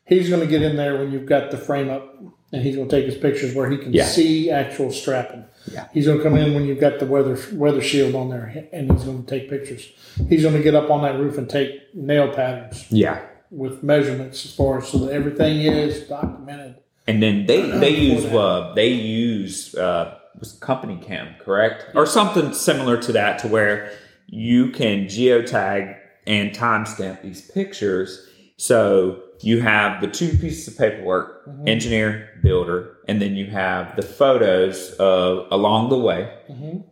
he's 0.07 0.29
going 0.29 0.41
to 0.41 0.47
get 0.47 0.61
in 0.61 0.75
there 0.75 0.97
when 0.97 1.11
you've 1.11 1.25
got 1.25 1.51
the 1.51 1.57
frame 1.57 1.89
up, 1.89 2.15
and 2.53 2.63
he's 2.63 2.75
going 2.75 2.87
to 2.89 2.95
take 2.95 3.05
his 3.05 3.17
pictures 3.17 3.53
where 3.53 3.69
he 3.69 3.77
can 3.77 3.93
Yeah. 3.93 4.05
see 4.05 4.49
actual 4.49 4.91
strapping. 4.91 5.45
Yeah. 5.71 5.87
He's 5.93 6.05
going 6.05 6.17
to 6.17 6.23
come 6.23 6.37
in 6.37 6.53
when 6.53 6.65
you've 6.65 6.79
got 6.79 6.99
the 6.99 7.05
weather 7.05 7.37
weather 7.53 7.81
shield 7.81 8.15
on 8.15 8.29
there, 8.29 8.65
and 8.71 8.91
he's 8.91 9.03
going 9.03 9.23
to 9.23 9.29
take 9.29 9.49
pictures. 9.49 9.91
He's 10.29 10.41
going 10.43 10.55
to 10.55 10.63
get 10.63 10.73
up 10.75 10.89
on 10.89 11.01
that 11.03 11.19
roof 11.19 11.37
and 11.37 11.49
take 11.49 11.93
nail 11.93 12.33
patterns 12.33 12.85
Yeah. 12.89 13.19
with 13.51 13.83
measurements 13.83 14.45
as 14.45 14.53
far 14.55 14.79
as 14.79 14.87
so 14.87 14.97
that 14.99 15.11
everything 15.13 15.61
is 15.61 16.01
documented. 16.07 16.75
And 17.05 17.21
then 17.23 17.45
they 17.45 17.61
they 17.61 17.89
use 17.89 18.25
uh, 18.25 18.73
they 18.75 18.89
use 18.89 19.75
uh, 19.75 20.17
was 20.39 20.57
CompanyCam 20.59 21.39
correct 21.39 21.85
or 21.95 22.05
something 22.05 22.53
similar 22.53 23.01
to 23.01 23.11
that 23.13 23.39
to 23.39 23.47
where 23.47 23.91
you 24.27 24.71
can 24.71 25.05
geotag 25.05 25.97
and 26.25 26.51
timestamp 26.51 27.21
these 27.21 27.49
pictures. 27.51 28.27
So 28.57 29.23
you 29.41 29.62
have 29.62 30.01
the 30.01 30.08
two 30.08 30.29
pieces 30.38 30.67
of 30.67 30.77
paperwork, 30.77 31.48
engineer, 31.65 32.29
builder, 32.44 32.98
and 33.08 33.22
then 33.22 33.36
you 33.36 33.48
have 33.48 33.96
the 33.96 34.01
photos 34.01 34.91
of 34.94 35.48
along 35.51 35.89
the 35.89 35.98
way. 35.98 36.34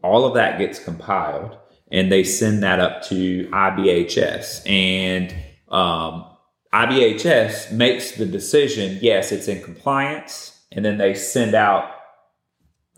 All 0.04 0.26
of 0.26 0.34
that 0.36 0.60
gets 0.60 0.80
compiled, 0.80 1.58
and 1.92 2.12
they 2.12 2.24
send 2.24 2.64
that 2.64 2.80
up 2.80 3.04
to 3.04 3.48
IBHS, 3.48 4.70
and 4.70 5.34
um, 5.70 6.26
IBHS 6.74 7.72
makes 7.72 8.12
the 8.14 8.26
decision. 8.26 9.00
Yes, 9.02 9.32
it's 9.32 9.48
in 9.48 9.62
compliance, 9.64 10.66
and 10.72 10.84
then 10.84 10.98
they 10.98 11.14
send 11.14 11.56
out 11.56 11.92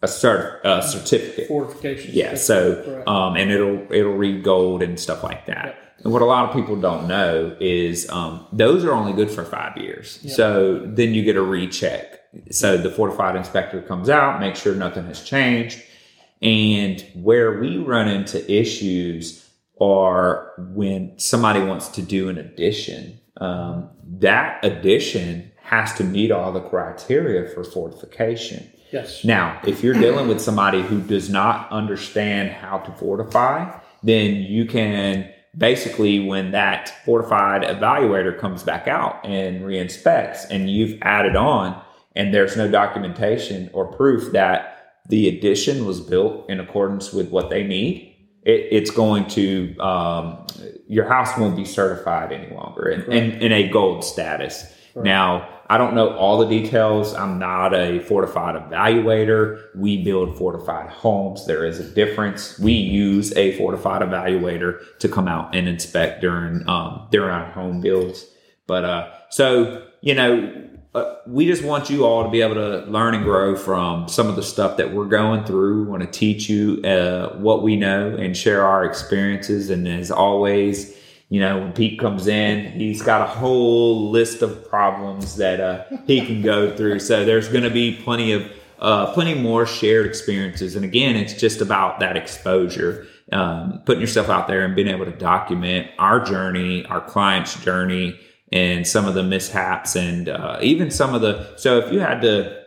a 0.01 0.07
cert 0.07 0.59
a 0.63 0.81
certificate. 0.83 1.47
Fortifications. 1.47 2.13
Yeah, 2.13 2.35
so 2.35 3.03
um, 3.07 3.35
and 3.35 3.51
it'll 3.51 3.91
it'll 3.91 4.13
read 4.17 4.43
gold 4.43 4.83
and 4.83 4.99
stuff 4.99 5.23
like 5.23 5.45
that. 5.47 5.86
And 6.07 6.13
what 6.13 6.21
a 6.21 6.25
lot 6.25 6.47
of 6.47 6.55
people 6.55 6.77
don't 6.77 7.05
know 7.05 7.53
is 7.59 8.09
um, 8.09 8.47
those 8.53 8.85
are 8.85 8.93
only 8.93 9.11
good 9.11 9.29
for 9.29 9.43
five 9.43 9.75
years. 9.75 10.19
So 10.33 10.79
then 10.85 11.13
you 11.13 11.21
get 11.21 11.35
a 11.35 11.41
recheck. 11.41 12.21
So 12.49 12.77
the 12.77 12.89
fortified 12.89 13.35
inspector 13.35 13.81
comes 13.81 14.09
out, 14.09 14.39
makes 14.39 14.61
sure 14.61 14.73
nothing 14.73 15.05
has 15.07 15.21
changed, 15.21 15.83
and 16.41 17.05
where 17.13 17.59
we 17.59 17.79
run 17.79 18.07
into 18.07 18.49
issues 18.49 19.49
are 19.81 20.53
when 20.57 21.19
somebody 21.19 21.61
wants 21.61 21.89
to 21.89 22.01
do 22.01 22.29
an 22.29 22.37
addition. 22.37 23.19
Um, 23.41 23.89
that 24.19 24.63
addition 24.63 25.51
has 25.61 25.93
to 25.95 26.05
meet 26.05 26.31
all 26.31 26.53
the 26.53 26.61
criteria 26.61 27.49
for 27.49 27.65
fortification. 27.65 28.71
yes. 28.93 29.25
Now, 29.25 29.59
if 29.67 29.83
you're 29.83 29.93
dealing 29.93 30.29
with 30.29 30.39
somebody 30.39 30.83
who 30.83 31.01
does 31.01 31.29
not 31.29 31.69
understand 31.69 32.51
how 32.51 32.77
to 32.77 32.93
fortify, 32.93 33.77
then 34.03 34.35
you 34.35 34.65
can 34.65 35.33
basically, 35.57 36.25
when 36.25 36.51
that 36.51 37.03
fortified 37.03 37.63
evaluator 37.63 38.37
comes 38.37 38.63
back 38.63 38.87
out 38.87 39.25
and 39.25 39.61
reinspects 39.61 40.45
and 40.49 40.69
you've 40.69 40.97
added 41.01 41.35
on 41.35 41.81
and 42.15 42.33
there's 42.33 42.55
no 42.55 42.69
documentation 42.69 43.69
or 43.73 43.91
proof 43.91 44.31
that 44.33 44.95
the 45.09 45.27
addition 45.27 45.85
was 45.85 46.01
built 46.01 46.49
in 46.49 46.59
accordance 46.59 47.13
with 47.13 47.29
what 47.29 47.49
they 47.49 47.63
need, 47.63 48.15
it, 48.43 48.67
it's 48.71 48.91
going 48.91 49.27
to, 49.29 49.77
um, 49.79 50.45
your 50.87 51.07
house 51.07 51.37
won't 51.37 51.55
be 51.55 51.65
certified 51.65 52.31
any 52.31 52.53
longer 52.53 52.89
in, 52.89 53.11
in, 53.11 53.41
in 53.41 53.51
a 53.51 53.69
gold 53.69 54.03
status. 54.03 54.73
Now, 55.03 55.49
I 55.69 55.77
don't 55.77 55.95
know 55.95 56.15
all 56.15 56.37
the 56.37 56.47
details. 56.47 57.13
I'm 57.13 57.39
not 57.39 57.73
a 57.73 57.99
fortified 57.99 58.55
evaluator. 58.55 59.65
We 59.75 60.03
build 60.03 60.37
fortified 60.37 60.89
homes. 60.89 61.45
There 61.45 61.65
is 61.65 61.79
a 61.79 61.83
difference. 61.83 62.57
We 62.57 62.71
use 62.73 63.35
a 63.35 63.57
fortified 63.57 64.01
evaluator 64.01 64.97
to 64.99 65.09
come 65.09 65.27
out 65.27 65.55
and 65.55 65.67
inspect 65.67 66.21
during 66.21 66.67
um, 66.69 67.07
during 67.11 67.31
our 67.31 67.51
home 67.51 67.81
builds. 67.81 68.25
But 68.65 68.85
uh, 68.85 69.13
so 69.29 69.83
you 70.01 70.13
know, 70.13 70.69
uh, 70.95 71.15
we 71.27 71.45
just 71.45 71.63
want 71.63 71.89
you 71.89 72.05
all 72.05 72.23
to 72.23 72.29
be 72.29 72.41
able 72.41 72.55
to 72.55 72.79
learn 72.89 73.13
and 73.13 73.23
grow 73.23 73.55
from 73.55 74.07
some 74.07 74.27
of 74.27 74.35
the 74.35 74.43
stuff 74.43 74.77
that 74.77 74.93
we're 74.93 75.05
going 75.05 75.43
through. 75.43 75.83
We 75.83 75.89
want 75.89 76.03
to 76.03 76.09
teach 76.09 76.49
you 76.49 76.81
uh, 76.83 77.35
what 77.37 77.61
we 77.61 77.75
know 77.75 78.15
and 78.15 78.35
share 78.35 78.65
our 78.65 78.85
experiences. 78.85 79.69
And 79.69 79.87
as 79.87 80.11
always, 80.11 80.97
you 81.29 81.41
know, 81.41 81.59
when 81.59 81.73
Pete 81.73 81.99
comes 81.99 82.27
in, 82.27 82.71
he's 82.71 83.01
got 83.01 83.21
a 83.21 83.25
whole 83.25 84.09
list 84.09 84.41
of 84.41 84.69
problems 84.69 85.35
that 85.37 85.59
uh, 85.59 85.83
he 86.05 86.25
can 86.25 86.41
go 86.41 86.75
through. 86.75 86.99
So 86.99 87.25
there's 87.25 87.49
going 87.49 87.65
to 87.65 87.69
be 87.69 87.95
plenty 87.95 88.31
of 88.31 88.49
uh, 88.79 89.11
plenty 89.13 89.33
more 89.33 89.65
shared 89.65 90.05
experiences. 90.05 90.75
And 90.75 90.85
again, 90.85 91.15
it's 91.15 91.33
just 91.33 91.61
about 91.61 91.99
that 91.99 92.15
exposure, 92.15 93.07
um, 93.31 93.81
putting 93.85 94.01
yourself 94.01 94.29
out 94.29 94.47
there 94.47 94.63
and 94.63 94.75
being 94.75 94.87
able 94.87 95.05
to 95.05 95.11
document 95.11 95.89
our 95.97 96.23
journey, 96.23 96.85
our 96.85 97.01
client's 97.01 97.59
journey, 97.61 98.17
and 98.51 98.87
some 98.87 99.05
of 99.05 99.15
the 99.15 99.23
mishaps, 99.23 99.95
and 99.95 100.29
uh, 100.29 100.59
even 100.61 100.91
some 100.91 101.13
of 101.13 101.21
the. 101.21 101.57
So 101.57 101.79
if 101.79 101.91
you 101.91 101.99
had 101.99 102.21
to, 102.21 102.63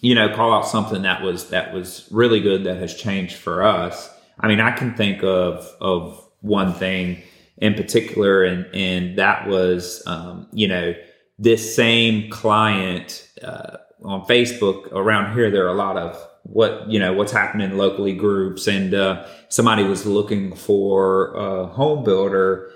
you 0.00 0.14
know, 0.14 0.32
call 0.36 0.52
out 0.52 0.68
something 0.68 1.02
that 1.02 1.22
was 1.22 1.50
that 1.50 1.72
was 1.72 2.06
really 2.12 2.40
good 2.40 2.62
that 2.64 2.76
has 2.76 2.94
changed 2.94 3.34
for 3.34 3.64
us. 3.64 4.08
I 4.38 4.46
mean, 4.46 4.60
I 4.60 4.70
can 4.70 4.94
think 4.94 5.24
of 5.24 5.66
of 5.80 6.24
one 6.42 6.72
thing 6.74 7.22
in 7.60 7.74
particular, 7.74 8.44
and 8.44 8.66
and 8.74 9.18
that 9.18 9.46
was, 9.46 10.02
um, 10.06 10.48
you 10.52 10.68
know, 10.68 10.94
this 11.38 11.74
same 11.74 12.30
client 12.30 13.28
uh, 13.42 13.78
on 14.04 14.24
Facebook 14.26 14.90
around 14.92 15.34
here. 15.34 15.50
There 15.50 15.64
are 15.66 15.74
a 15.74 15.74
lot 15.74 15.96
of 15.96 16.16
what 16.44 16.88
you 16.88 16.98
know 16.98 17.12
what's 17.12 17.32
happening 17.32 17.76
locally 17.76 18.14
groups, 18.14 18.66
and 18.66 18.94
uh, 18.94 19.26
somebody 19.48 19.84
was 19.84 20.06
looking 20.06 20.54
for 20.54 21.34
a 21.34 21.66
home 21.66 22.04
builder. 22.04 22.70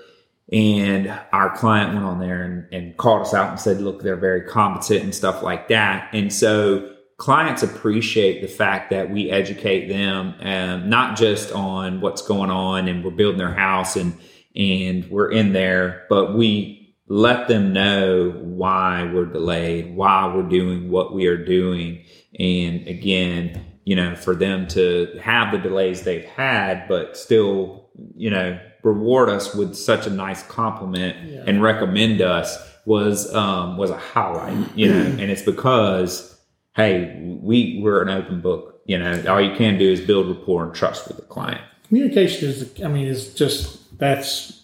And 0.51 1.11
our 1.31 1.55
client 1.55 1.93
went 1.93 2.05
on 2.05 2.19
there 2.19 2.43
and, 2.43 2.67
and 2.71 2.97
called 2.97 3.21
us 3.21 3.33
out 3.33 3.49
and 3.49 3.59
said, 3.59 3.81
look, 3.81 4.03
they're 4.03 4.17
very 4.17 4.41
competent 4.41 5.01
and 5.01 5.15
stuff 5.15 5.41
like 5.41 5.69
that. 5.69 6.09
And 6.13 6.31
so 6.31 6.93
clients 7.17 7.63
appreciate 7.63 8.41
the 8.41 8.47
fact 8.47 8.91
that 8.91 9.09
we 9.09 9.31
educate 9.31 9.87
them, 9.87 10.35
um, 10.41 10.89
not 10.89 11.17
just 11.17 11.51
on 11.53 12.01
what's 12.01 12.21
going 12.21 12.51
on 12.51 12.87
and 12.87 13.03
we're 13.03 13.11
building 13.11 13.39
their 13.39 13.53
house 13.53 13.95
and, 13.95 14.13
and 14.55 15.05
we're 15.09 15.31
in 15.31 15.53
there, 15.53 16.05
but 16.09 16.35
we 16.35 16.95
let 17.07 17.47
them 17.47 17.73
know 17.73 18.31
why 18.41 19.09
we're 19.13 19.25
delayed, 19.25 19.95
why 19.95 20.33
we're 20.33 20.47
doing 20.47 20.89
what 20.89 21.13
we 21.13 21.25
are 21.27 21.43
doing. 21.43 22.03
And 22.39 22.87
again, 22.87 23.63
you 23.83 23.95
know, 23.95 24.15
for 24.15 24.33
them 24.35 24.67
to 24.69 25.07
have 25.21 25.51
the 25.51 25.57
delays 25.57 26.03
they've 26.03 26.23
had, 26.25 26.87
but 26.87 27.17
still, 27.17 27.89
you 28.15 28.29
know, 28.29 28.57
reward 28.83 29.29
us 29.29 29.53
with 29.53 29.75
such 29.75 30.07
a 30.07 30.09
nice 30.09 30.43
compliment 30.43 31.17
Yeah. 31.29 31.43
and 31.47 31.61
recommend 31.61 32.21
us 32.21 32.57
was 32.85 33.33
um, 33.33 33.77
was 33.77 33.89
a 33.91 33.97
highlight, 33.97 34.57
you 34.77 34.89
know, 34.89 34.99
and 35.01 35.31
it's 35.31 35.41
because 35.43 36.29
hey, 36.75 37.17
we 37.41 37.79
we're 37.83 38.01
an 38.01 38.09
open 38.09 38.41
book. 38.41 38.81
You 38.85 38.97
know, 38.99 39.23
all 39.29 39.39
you 39.41 39.55
can 39.55 39.77
do 39.77 39.89
is 39.91 40.01
build 40.01 40.27
rapport 40.27 40.65
and 40.65 40.73
trust 40.73 41.07
with 41.07 41.17
the 41.17 41.23
client. 41.23 41.61
communication 41.87 42.49
is 42.49 42.69
i 42.83 42.87
mean 42.87 43.05
is 43.07 43.33
just 43.33 43.79
that's 44.03 44.61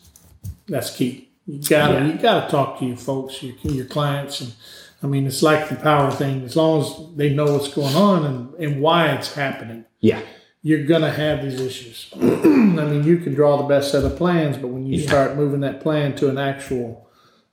that's 0.67 0.95
key 0.95 1.29
you 1.47 1.59
gotta 1.67 1.93
Yeah. 1.95 2.05
you 2.07 2.13
gotta 2.19 2.49
talk 2.51 2.79
to 2.79 2.85
your 2.85 2.97
folks 2.97 3.41
your, 3.41 3.55
your 3.63 3.85
clients 3.85 4.41
and 4.41 4.53
i 5.03 5.07
mean 5.07 5.25
it's 5.25 5.41
like 5.41 5.69
the 5.69 5.75
power 5.75 6.11
thing 6.11 6.43
as 6.43 6.55
long 6.55 6.81
as 6.81 6.93
they 7.15 7.29
know 7.33 7.53
what's 7.53 7.73
going 7.73 7.95
on 7.95 8.25
and, 8.25 8.53
and 8.55 8.81
why 8.81 9.07
it's 9.13 9.33
happening 9.33 9.85
Yeah, 10.01 10.21
you're 10.61 10.85
gonna 10.85 11.11
have 11.11 11.41
these 11.43 11.59
issues 11.59 11.97
i 12.21 12.85
mean 12.91 13.03
you 13.03 13.17
can 13.17 13.33
draw 13.33 13.57
the 13.57 13.63
best 13.63 13.91
set 13.91 14.03
of 14.03 14.15
plans 14.17 14.57
but 14.57 14.67
when 14.67 14.85
you 14.85 14.99
Yeah. 15.01 15.07
start 15.07 15.35
moving 15.35 15.61
that 15.61 15.81
plan 15.81 16.15
to 16.17 16.29
an 16.29 16.37
actual 16.37 17.09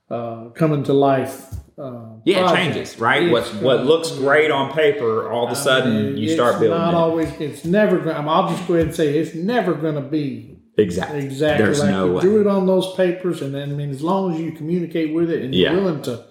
uh, 0.09 0.49
coming 0.61 0.83
to 0.83 0.93
life 0.93 1.45
uh, 1.79 2.15
yeah, 2.25 2.51
it 2.51 2.55
changes, 2.55 2.99
right? 2.99 3.29
What 3.31 3.43
what 3.61 3.85
looks 3.85 4.09
great 4.11 4.49
on 4.49 4.73
paper, 4.73 5.29
all 5.31 5.45
of 5.45 5.51
a 5.51 5.55
sudden 5.55 6.17
you 6.17 6.27
start 6.27 6.53
it's 6.55 6.61
building 6.61 6.79
not 6.79 6.93
it. 6.93 6.95
always 6.97 7.29
it's 7.39 7.65
never 7.65 7.99
gonna 7.99 8.27
i'll 8.27 8.49
just 8.49 8.67
go 8.67 8.73
ahead 8.73 8.87
and 8.87 8.95
say 8.95 9.15
it's 9.19 9.35
never 9.35 9.75
gonna 9.75 10.01
be 10.01 10.56
exactly. 10.77 11.19
Exactly. 11.25 11.65
There's 11.65 11.79
like 11.79 11.89
no 11.91 12.05
you 12.07 12.13
way. 12.13 12.21
drew 12.21 12.41
it 12.41 12.47
on 12.47 12.65
those 12.67 12.93
papers, 12.95 13.41
and 13.41 13.53
then 13.53 13.71
I 13.71 13.73
mean, 13.73 13.89
as 13.89 14.01
long 14.01 14.33
as 14.33 14.39
you 14.39 14.51
communicate 14.51 15.13
with 15.13 15.29
it 15.31 15.43
and 15.43 15.53
Yeah. 15.53 15.73
you're 15.73 15.81
willing 15.83 16.01
to 16.03 16.25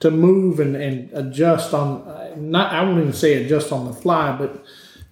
to 0.00 0.10
move 0.12 0.60
and, 0.60 0.76
and 0.76 1.10
adjust 1.12 1.74
on 1.74 2.04
not 2.36 2.72
I 2.72 2.82
wouldn't 2.82 3.00
even 3.00 3.12
say 3.12 3.44
adjust 3.44 3.72
on 3.72 3.86
the 3.86 3.92
fly, 3.92 4.36
but 4.38 4.64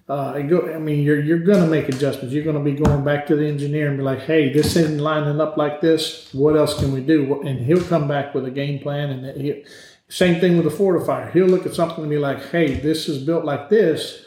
uh, 0.09 0.39
go, 0.43 0.73
I 0.73 0.79
mean, 0.79 1.03
you're 1.03 1.19
you're 1.19 1.39
gonna 1.39 1.67
make 1.67 1.89
adjustments. 1.89 2.33
You're 2.33 2.45
gonna 2.45 2.61
be 2.63 2.71
going 2.71 3.03
back 3.03 3.27
to 3.27 3.35
the 3.35 3.45
engineer 3.45 3.89
and 3.89 3.97
be 3.97 4.03
like, 4.03 4.19
"Hey, 4.21 4.53
this 4.53 4.77
isn't 4.77 4.99
lining 4.99 5.41
up 5.41 5.57
like 5.57 5.81
this. 5.81 6.29
What 6.33 6.55
else 6.55 6.79
can 6.79 6.93
we 6.93 7.01
do?" 7.01 7.41
And 7.41 7.59
he'll 7.59 7.83
come 7.83 8.07
back 8.07 8.33
with 8.33 8.45
a 8.45 8.51
game 8.51 8.79
plan, 8.79 9.09
and 9.09 9.41
he, 9.41 9.65
same 10.07 10.39
thing 10.39 10.55
with 10.55 10.63
the 10.63 10.71
fortifier. 10.83 11.29
He'll 11.33 11.47
look 11.47 11.65
at 11.65 11.73
something 11.75 12.01
and 12.05 12.09
be 12.09 12.17
like, 12.17 12.41
"Hey, 12.51 12.75
this 12.75 13.09
is 13.09 13.21
built 13.21 13.43
like 13.43 13.67
this. 13.69 14.21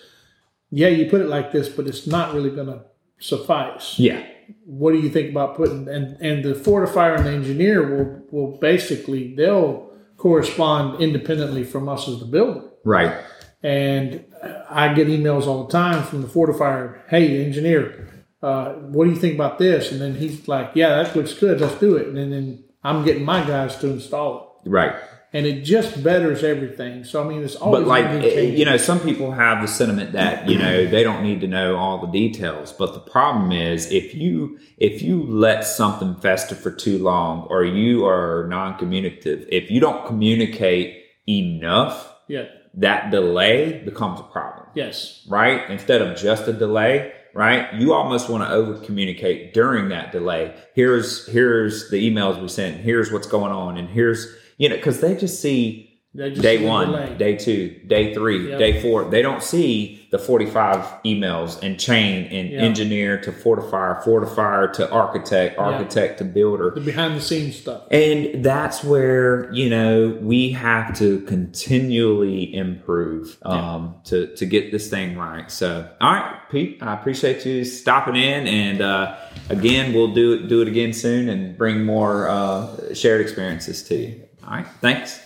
Yeah, 0.70 0.88
you 0.88 1.08
put 1.08 1.22
it 1.22 1.28
like 1.28 1.50
this, 1.50 1.70
but 1.70 1.86
it's 1.86 2.06
not 2.06 2.34
really 2.34 2.50
gonna 2.50 2.82
suffice." 3.18 3.98
Yeah, 3.98 4.22
what 4.64 4.92
do 4.92 4.98
you 4.98 5.10
think 5.10 5.30
about 5.30 5.56
putting 5.56 5.88
and 5.88 6.16
and 6.20 6.44
the 6.44 6.54
fortifier 6.54 7.16
and 7.16 7.26
the 7.26 7.30
engineer 7.30 7.96
will 7.96 8.22
will 8.30 8.58
basically 8.58 9.34
they'll 9.34 9.90
correspond 10.16 11.00
independently 11.00 11.64
from 11.64 11.88
us 11.88 12.08
as 12.08 12.20
the 12.20 12.26
builder 12.26 12.68
right. 12.84 13.24
and 13.62 14.24
i 14.68 14.92
get 14.92 15.06
emails 15.06 15.46
all 15.46 15.64
the 15.64 15.72
time 15.72 16.02
from 16.02 16.22
the 16.22 16.28
fortifier 16.28 17.00
hey 17.08 17.44
engineer 17.44 18.10
uh, 18.42 18.72
what 18.72 19.04
do 19.04 19.10
you 19.10 19.16
think 19.16 19.34
about 19.34 19.58
this? 19.58 19.92
And 19.92 20.00
then 20.00 20.14
he's 20.14 20.48
like, 20.48 20.72
yeah, 20.74 21.02
that 21.02 21.14
looks 21.14 21.34
good. 21.34 21.60
Let's 21.60 21.78
do 21.78 21.96
it. 21.96 22.08
And 22.08 22.16
then, 22.16 22.30
then 22.30 22.64
I'm 22.82 23.04
getting 23.04 23.24
my 23.24 23.46
guys 23.46 23.76
to 23.78 23.88
install 23.88 24.60
it. 24.64 24.70
Right. 24.70 24.94
And 25.32 25.46
it 25.46 25.62
just 25.62 26.02
betters 26.02 26.42
everything. 26.42 27.04
So, 27.04 27.24
I 27.24 27.28
mean, 27.28 27.44
it's 27.44 27.54
always 27.54 27.82
But 27.82 27.88
like 27.88 28.04
gonna 28.06 28.18
be 28.20 28.30
changing. 28.30 28.58
you 28.58 28.64
know, 28.64 28.76
some 28.76 28.98
people 28.98 29.30
have 29.30 29.62
the 29.62 29.68
sentiment 29.68 30.12
that 30.12 30.48
you 30.48 30.58
know 30.58 30.86
they 30.86 31.04
don't 31.04 31.22
need 31.22 31.40
to 31.42 31.46
know 31.46 31.76
all 31.76 31.98
the 32.00 32.08
details. 32.08 32.72
But 32.72 32.94
the 32.94 33.00
problem 33.00 33.52
is 33.52 33.90
if 33.92 34.12
you 34.12 34.58
if 34.76 35.02
you 35.02 35.22
let 35.22 35.64
something 35.64 36.16
fester 36.16 36.56
for 36.56 36.72
too 36.72 36.98
long, 36.98 37.46
or 37.48 37.64
you 37.64 38.04
are 38.06 38.46
non-communicative, 38.48 39.46
if 39.52 39.70
you 39.70 39.78
don't 39.80 40.04
communicate 40.06 41.04
enough, 41.28 42.12
yeah. 42.26 42.46
that 42.74 43.12
delay 43.12 43.82
becomes 43.84 44.18
a 44.18 44.24
problem. 44.24 44.66
Yes. 44.74 45.24
right? 45.28 45.68
Instead 45.70 46.02
of 46.02 46.16
just 46.16 46.48
a 46.48 46.52
delay, 46.52 47.12
right? 47.34 47.72
You 47.74 47.92
almost 47.92 48.28
want 48.28 48.42
to 48.44 48.50
over 48.50 48.78
communicate 48.84 49.54
during 49.54 49.88
that 49.90 50.10
delay. 50.12 50.54
Here's 50.74 51.26
here's 51.28 51.88
the 51.90 52.10
emails 52.10 52.40
we 52.40 52.48
sent. 52.48 52.78
Here's 52.78 53.12
what's 53.12 53.26
going 53.28 53.52
on, 53.52 53.76
and 53.76 53.88
here's 53.88 54.26
you 54.60 54.68
know 54.68 54.76
because 54.76 55.00
they 55.00 55.14
just 55.16 55.40
see 55.40 55.86
They 56.12 56.30
just 56.30 56.42
day 56.42 56.58
see 56.58 56.66
one, 56.66 56.88
day 57.18 57.34
two, 57.36 57.62
day 57.86 58.12
three, 58.16 58.40
Yep. 58.50 58.58
day 58.58 58.72
four. 58.82 58.98
They 59.14 59.22
don't 59.22 59.42
see 59.54 60.06
the 60.10 60.18
forty 60.18 60.46
five 60.46 60.80
emails 61.10 61.50
and 61.64 61.78
chain 61.78 62.16
and 62.36 62.50
Yeah. 62.50 62.58
engineer 62.68 63.12
to 63.26 63.30
fortifier, 63.30 64.02
fortifier 64.02 64.72
to 64.78 64.90
architect, 64.90 65.56
architect 65.56 66.18
to 66.18 66.24
builder. 66.24 66.72
the 66.74 66.80
behind 66.80 67.12
the 67.16 67.20
scenes 67.20 67.54
stuff. 67.62 67.82
And 67.92 68.44
that's 68.44 68.82
where, 68.82 69.48
you 69.60 69.70
know, 69.70 70.18
we 70.20 70.50
have 70.50 70.98
to 70.98 71.20
continually 71.34 72.52
improve 72.54 73.38
um, 73.42 73.94
to, 74.06 74.34
to 74.34 74.44
get 74.46 74.72
this 74.72 74.90
thing 74.90 75.16
right. 75.16 75.48
So, 75.50 75.88
all 76.00 76.12
right, 76.12 76.34
Pete, 76.50 76.78
I 76.82 76.92
appreciate 76.94 77.46
you 77.46 77.64
stopping 77.64 78.16
in. 78.16 78.46
And 78.48 78.82
uh, 78.82 79.14
again, 79.48 79.92
we'll 79.94 80.12
do 80.12 80.32
it, 80.32 80.48
do 80.48 80.60
it 80.60 80.66
again 80.68 80.92
soon 80.92 81.28
and 81.28 81.56
bring 81.56 81.84
more 81.84 82.28
uh, 82.28 82.94
shared 82.94 83.20
experiences 83.20 83.82
to 83.84 83.94
you. 83.94 84.22
All 84.44 84.56
right, 84.56 84.66
thanks. 84.80 85.20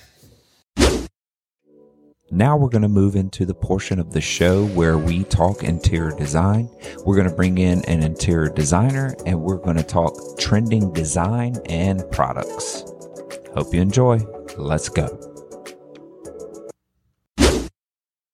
Now 2.31 2.57
we're 2.57 2.69
going 2.69 2.83
to 2.83 2.89
move 2.89 3.15
into 3.15 3.47
the 3.47 3.55
portion 3.55 4.01
of 4.01 4.13
the 4.13 4.21
show 4.21 4.67
where 4.69 4.99
we 4.99 5.23
talk 5.25 5.63
interior 5.63 6.17
design. 6.17 6.69
We're 7.07 7.15
going 7.15 7.29
to 7.29 7.35
bring 7.35 7.59
in 7.59 7.85
an 7.85 8.03
interior 8.03 8.49
designer 8.49 9.15
and 9.25 9.41
we're 9.41 9.59
going 9.59 9.77
to 9.77 9.85
talk 9.85 10.15
trending 10.39 10.93
design 10.93 11.59
and 11.67 12.03
products. 12.11 12.83
Hope 13.55 13.73
you 13.73 13.81
enjoy. 13.81 14.19
Let's 14.57 14.89
go. 14.89 15.07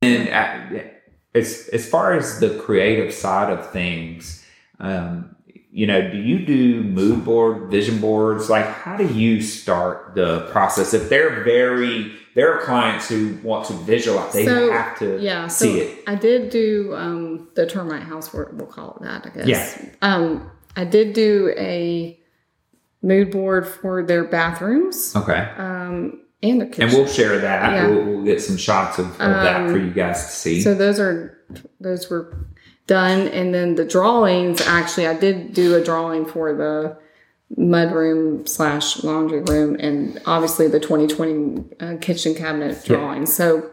And 0.00 0.28
uh, 0.30 0.80
as 1.34 1.68
as 1.72 1.87
far 1.87 2.14
as 2.14 2.40
the 2.40 2.58
creative 2.58 3.12
side 3.12 3.52
of 3.52 3.70
things, 3.70 4.46
um, 4.78 5.37
you 5.72 5.86
know, 5.86 6.10
do 6.10 6.18
you 6.18 6.44
do 6.44 6.82
mood 6.82 7.24
board, 7.24 7.70
vision 7.70 8.00
boards? 8.00 8.50
Like, 8.50 8.66
how 8.66 8.96
do 8.96 9.06
you 9.06 9.40
start 9.40 10.14
the 10.14 10.48
process? 10.50 10.92
If 10.94 11.08
they're 11.08 11.44
very, 11.44 12.12
there 12.34 12.52
are 12.52 12.60
clients 12.64 13.08
who 13.08 13.38
want 13.44 13.66
to 13.66 13.74
visualize, 13.74 14.32
they 14.32 14.44
So, 14.46 14.72
have 14.72 14.98
to 14.98 15.20
yeah, 15.20 15.46
so 15.46 15.64
see 15.66 15.78
it. 15.80 16.02
I 16.08 16.16
did 16.16 16.50
do 16.50 16.94
um, 16.96 17.48
the 17.54 17.66
termite 17.66 18.02
house. 18.02 18.32
We'll 18.32 18.66
call 18.66 18.96
it 19.00 19.02
that, 19.04 19.26
I 19.26 19.30
guess. 19.30 19.46
Yeah. 19.48 19.88
Um, 20.02 20.50
I 20.76 20.84
did 20.84 21.12
do 21.12 21.54
a 21.56 22.18
mood 23.02 23.30
board 23.30 23.66
for 23.66 24.02
their 24.02 24.24
bathrooms 24.24 25.14
Okay. 25.16 25.48
um, 25.56 26.20
and 26.42 26.60
their 26.60 26.68
kitchen. 26.68 26.84
And 26.84 26.92
we'll 26.92 27.06
share 27.06 27.38
that. 27.38 27.72
Yeah. 27.72 27.86
We'll, 27.88 28.04
we'll 28.04 28.24
get 28.24 28.42
some 28.42 28.56
shots 28.56 28.98
of, 28.98 29.06
of 29.12 29.18
that 29.18 29.62
Um, 29.62 29.68
for 29.70 29.78
you 29.78 29.90
guys 29.90 30.24
to 30.26 30.32
see. 30.32 30.60
So 30.62 30.74
those 30.74 30.98
are 30.98 31.38
those 31.80 32.08
were 32.10 32.36
done, 32.90 33.28
and 33.28 33.54
then 33.54 33.76
the 33.76 33.85
drawings. 33.85 34.61
Actually, 34.61 35.06
I 35.06 35.14
did 35.14 35.54
do 35.54 35.76
a 35.76 35.82
drawing 35.82 36.26
for 36.26 36.52
the 36.52 36.97
mudroom 37.56 38.49
slash 38.49 39.02
laundry 39.04 39.40
room, 39.42 39.76
and 39.78 40.20
obviously 40.26 40.66
the 40.68 40.80
2020 40.80 41.64
uh, 41.80 41.97
kitchen 42.00 42.35
cabinet 42.35 42.76
Yeah. 42.85 42.97
drawing. 42.97 43.26
So 43.26 43.70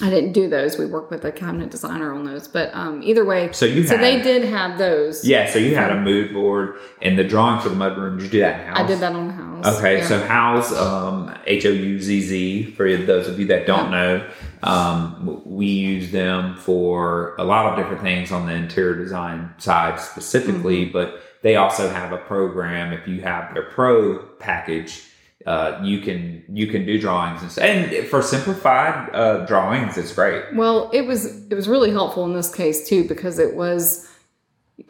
I 0.00 0.10
didn't 0.10 0.32
do 0.32 0.48
those. 0.48 0.78
We 0.78 0.86
worked 0.86 1.10
with 1.12 1.24
a 1.24 1.30
cabinet 1.30 1.70
designer 1.70 2.12
on 2.12 2.24
those, 2.24 2.48
but 2.48 2.74
um, 2.74 3.00
either 3.04 3.24
way, 3.24 3.50
So 3.52 3.66
you 3.66 3.86
so 3.86 3.96
they 3.96 4.20
did 4.20 4.42
have 4.44 4.76
those. 4.78 5.24
yeah, 5.24 5.48
so 5.48 5.58
you 5.60 5.76
had 5.76 5.92
a 5.92 6.00
mood 6.00 6.32
board 6.32 6.76
and 7.00 7.16
the 7.16 7.22
drawing 7.24 7.60
for 7.60 7.68
the 7.68 7.76
mudroom. 7.76 8.16
Did 8.16 8.24
you 8.24 8.30
do 8.30 8.40
that 8.40 8.60
in 8.60 8.66
house? 8.66 8.78
I 8.80 8.86
did 8.86 8.98
that 9.00 9.12
on 9.14 9.26
the 9.28 9.34
house. 9.34 9.78
Okay, 9.78 9.98
Yeah. 9.98 10.06
so 10.08 10.20
Houzz, 10.26 10.72
um, 10.76 11.32
H 11.46 11.66
O 11.66 11.70
U 11.70 12.00
Z 12.00 12.20
Z, 12.22 12.72
for 12.76 12.96
those 12.96 13.28
of 13.28 13.38
you 13.38 13.46
that 13.46 13.66
don't 13.66 13.90
know, 13.92 14.24
um, 14.62 15.42
we 15.44 15.66
use 15.66 16.10
them 16.12 16.56
for 16.56 17.34
a 17.38 17.44
lot 17.44 17.66
of 17.66 17.76
different 17.78 18.02
things 18.02 18.30
on 18.30 18.46
the 18.46 18.52
interior 18.54 18.94
design 18.96 19.52
side 19.58 20.00
specifically, 20.00 20.84
Mm-hmm. 20.84 20.92
but 20.92 21.22
they 21.42 21.56
also 21.56 21.88
have 21.88 22.12
a 22.12 22.18
program. 22.18 22.92
If 22.92 23.08
you 23.08 23.20
have 23.22 23.52
their 23.54 23.64
pro 23.64 24.18
package, 24.38 25.02
uh, 25.44 25.80
you 25.82 25.98
can 26.00 26.44
you 26.48 26.68
can 26.68 26.86
do 26.86 27.00
drawings 27.00 27.58
and, 27.58 27.92
and 27.92 28.06
for 28.06 28.22
simplified 28.22 29.10
uh, 29.12 29.44
drawings, 29.46 29.98
it's 29.98 30.12
great. 30.14 30.54
Well, 30.54 30.88
it 30.92 31.02
was 31.02 31.44
it 31.50 31.54
was 31.54 31.66
really 31.68 31.90
helpful 31.90 32.24
in 32.24 32.32
this 32.32 32.54
case 32.54 32.88
too 32.88 33.08
because 33.08 33.40
it 33.40 33.56
was 33.56 34.08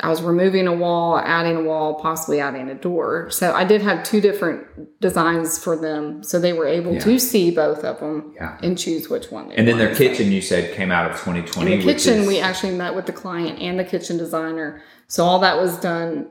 I 0.00 0.08
was 0.08 0.22
removing 0.22 0.66
a 0.68 0.72
wall, 0.72 1.18
adding 1.18 1.56
a 1.56 1.62
wall, 1.62 1.94
possibly 1.96 2.40
adding 2.40 2.68
a 2.70 2.74
door. 2.74 3.28
So 3.30 3.52
I 3.52 3.64
did 3.64 3.82
have 3.82 4.04
two 4.04 4.20
different 4.20 5.00
designs 5.00 5.58
for 5.62 5.76
them, 5.76 6.22
so 6.22 6.38
they 6.38 6.52
were 6.52 6.66
able 6.66 6.94
Yeah. 6.94 7.00
to 7.00 7.18
see 7.18 7.50
both 7.50 7.84
of 7.84 7.98
them 8.00 8.32
Yeah. 8.36 8.56
and 8.62 8.78
choose 8.78 9.10
which 9.10 9.30
one. 9.30 9.48
They 9.48 9.56
And 9.56 9.68
then 9.68 9.78
their 9.78 9.94
kitchen, 9.94 10.30
you 10.32 10.40
said, 10.40 10.72
came 10.74 10.90
out 10.92 11.10
of 11.10 11.20
2020. 11.20 11.72
In 11.72 11.78
the 11.80 11.84
kitchen, 11.84 12.20
is- 12.20 12.28
we 12.28 12.38
actually 12.40 12.74
met 12.74 12.94
with 12.94 13.06
the 13.06 13.12
client 13.12 13.58
and 13.60 13.78
the 13.78 13.84
kitchen 13.84 14.16
designer, 14.16 14.80
so 15.08 15.24
all 15.24 15.40
that 15.40 15.60
was 15.60 15.76
done 15.78 16.26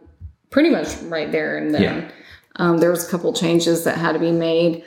pretty 0.49 0.69
much 0.69 0.87
right 1.03 1.31
there 1.31 1.57
and 1.57 1.73
then. 1.73 1.81
Yeah. 1.81 2.01
Um, 2.57 2.77
there 2.79 2.89
was 2.89 3.07
a 3.07 3.11
couple 3.11 3.31
changes 3.33 3.83
that 3.83 3.97
had 3.97 4.13
to 4.13 4.19
be 4.19 4.31
made 4.31 4.83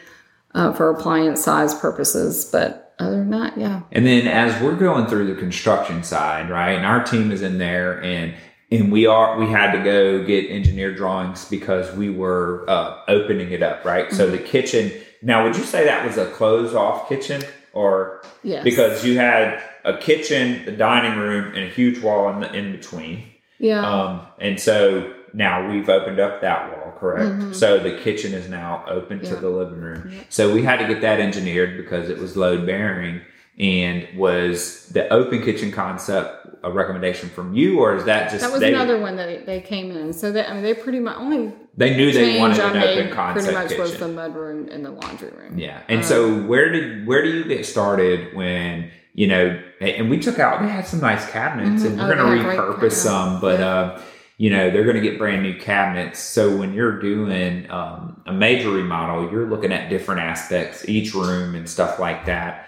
uh, 0.55 0.73
for 0.73 0.89
appliance 0.91 1.43
size 1.43 1.75
purposes, 1.75 2.45
but 2.45 2.95
other 3.01 3.17
than 3.17 3.31
that, 3.31 3.59
yeah. 3.59 3.81
And 3.93 4.07
then 4.07 4.29
as 4.29 4.61
we're 4.63 4.77
going 4.77 5.07
through 5.07 5.27
the 5.27 5.35
construction 5.39 6.03
side, 6.05 6.49
right, 6.49 6.73
and 6.73 6.87
our 6.87 7.03
team 7.03 7.33
is 7.33 7.43
in 7.43 7.59
there, 7.59 8.01
and 8.03 8.35
and 8.75 8.93
we 8.93 9.07
are 9.07 9.39
we 9.39 9.47
had 9.47 9.73
to 9.73 9.83
go 9.83 10.25
get 10.25 10.51
engineer 10.51 10.95
drawings 10.95 11.45
because 11.49 11.95
we 11.97 12.11
were 12.11 12.65
uh, 12.69 13.01
opening 13.09 13.53
it 13.53 13.63
up, 13.63 13.85
right? 13.85 14.13
So 14.13 14.27
Mm-hmm. 14.27 14.37
the 14.37 14.43
kitchen. 14.43 14.93
Now, 15.23 15.45
would 15.45 15.57
you 15.57 15.65
say 15.65 15.85
that 15.85 16.05
was 16.07 16.19
a 16.19 16.27
closed 16.33 16.75
off 16.75 17.09
kitchen, 17.09 17.43
or 17.73 18.23
Yes. 18.43 18.63
because 18.63 19.05
you 19.07 19.17
had 19.19 19.63
a 19.85 19.97
kitchen, 19.97 20.65
the 20.67 20.73
dining 20.73 21.19
room, 21.19 21.55
and 21.55 21.65
a 21.65 21.69
huge 21.69 22.03
wall 22.03 22.29
in 22.31 22.41
the 22.41 22.53
in 22.53 22.73
between? 22.73 23.25
Yeah. 23.59 23.81
Um, 23.89 24.21
and 24.39 24.61
so 24.61 25.15
now 25.33 25.71
we've 25.71 25.89
opened 25.89 26.21
up 26.21 26.43
that 26.43 26.71
wall, 26.71 26.93
correct? 26.99 27.57
So 27.57 27.79
the 27.79 27.97
kitchen 27.99 28.35
is 28.35 28.49
now 28.49 28.85
open 28.87 29.21
to 29.21 29.27
Mm-hmm. 29.27 29.41
The 29.41 29.49
living 29.49 29.81
room. 29.81 30.13
So 30.29 30.53
we 30.55 30.63
had 30.63 30.79
to 30.81 30.87
get 30.87 31.01
that 31.01 31.21
engineered 31.21 31.77
because 31.79 32.11
it 32.11 32.19
was 32.19 32.37
load 32.37 32.67
bearing. 32.67 33.23
And 33.59 34.09
was 34.17 34.87
the 34.89 35.09
open 35.13 35.41
kitchen 35.43 35.71
concept 35.71 36.49
a 36.65 36.73
recommendation 36.73 37.29
from 37.29 37.55
you, 37.55 37.79
or 37.79 37.95
is 37.95 38.05
that 38.05 38.31
just 38.31 38.41
That 38.43 38.51
was 38.51 38.61
they, 38.61 38.73
another 38.75 38.99
one 38.99 39.15
that 39.17 39.47
they- 39.47 39.61
came 39.61 39.93
in. 39.93 40.13
So 40.13 40.33
they, 40.33 40.45
I 40.45 40.55
mean, 40.55 40.63
they 40.65 40.75
pretty 40.75 40.99
much 40.99 41.17
only 41.19 41.53
they 41.77 41.97
knew 41.97 42.11
they 42.11 42.39
wanted 42.39 42.59
an 42.59 42.77
open 42.77 43.13
concept 43.13 43.45
pretty 43.47 43.59
much 43.59 43.69
kitchen? 43.69 43.83
was 43.83 43.97
the 43.99 44.09
mud 44.09 44.35
room 44.35 44.69
and 44.73 44.85
the 44.85 44.91
laundry 44.91 45.31
room. 45.31 45.57
Yeah. 45.59 45.81
And 45.89 46.05
so 46.05 46.43
where 46.43 46.71
did 46.73 47.07
where 47.07 47.23
do 47.23 47.31
you 47.31 47.45
get 47.45 47.65
started 47.67 48.35
when 48.35 48.91
you 49.13 49.27
know 49.29 49.61
and 49.81 50.09
we 50.11 50.19
took 50.19 50.39
out 50.41 50.61
they 50.63 50.69
had 50.69 50.87
some 50.87 51.01
nice 51.01 51.29
cabinets 51.31 51.85
and 51.85 51.99
Mhm. 51.99 52.09
we're 52.09 52.19
Oh, 52.21 52.37
had 52.37 52.45
great 52.45 52.59
repurpose 52.59 52.93
some, 52.93 53.41
but 53.41 53.61
Yeah. 53.61 53.69
uh 53.69 54.01
you 54.37 54.51
know, 54.51 54.69
they're 54.69 54.85
gonna 54.85 55.01
get 55.01 55.17
brand 55.17 55.45
new 55.45 55.55
cabinets. 55.61 56.19
So 56.19 56.57
when 56.57 56.75
you're 56.75 56.99
doing 57.01 57.71
um, 57.71 58.21
a 58.27 58.33
major 58.33 58.71
remodel, 58.71 59.31
you're 59.31 59.47
looking 59.49 59.73
at 59.73 59.89
different 59.91 60.23
aspects, 60.23 60.89
each 60.89 61.15
room 61.15 61.55
and 61.55 61.69
stuff 61.69 62.01
like 62.01 62.25
that. 62.27 62.67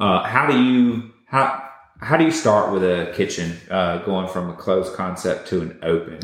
Uh, 0.00 0.22
how 0.24 0.46
do 0.46 0.62
you 0.62 1.12
how 1.26 1.62
how 2.00 2.16
do 2.16 2.24
you 2.24 2.30
start 2.30 2.72
with 2.72 2.82
a 2.82 3.12
kitchen 3.14 3.56
uh, 3.70 3.98
going 3.98 4.26
from 4.26 4.48
a 4.50 4.54
closed 4.54 4.94
concept 4.94 5.48
to 5.48 5.60
an 5.60 5.78
open? 5.82 6.18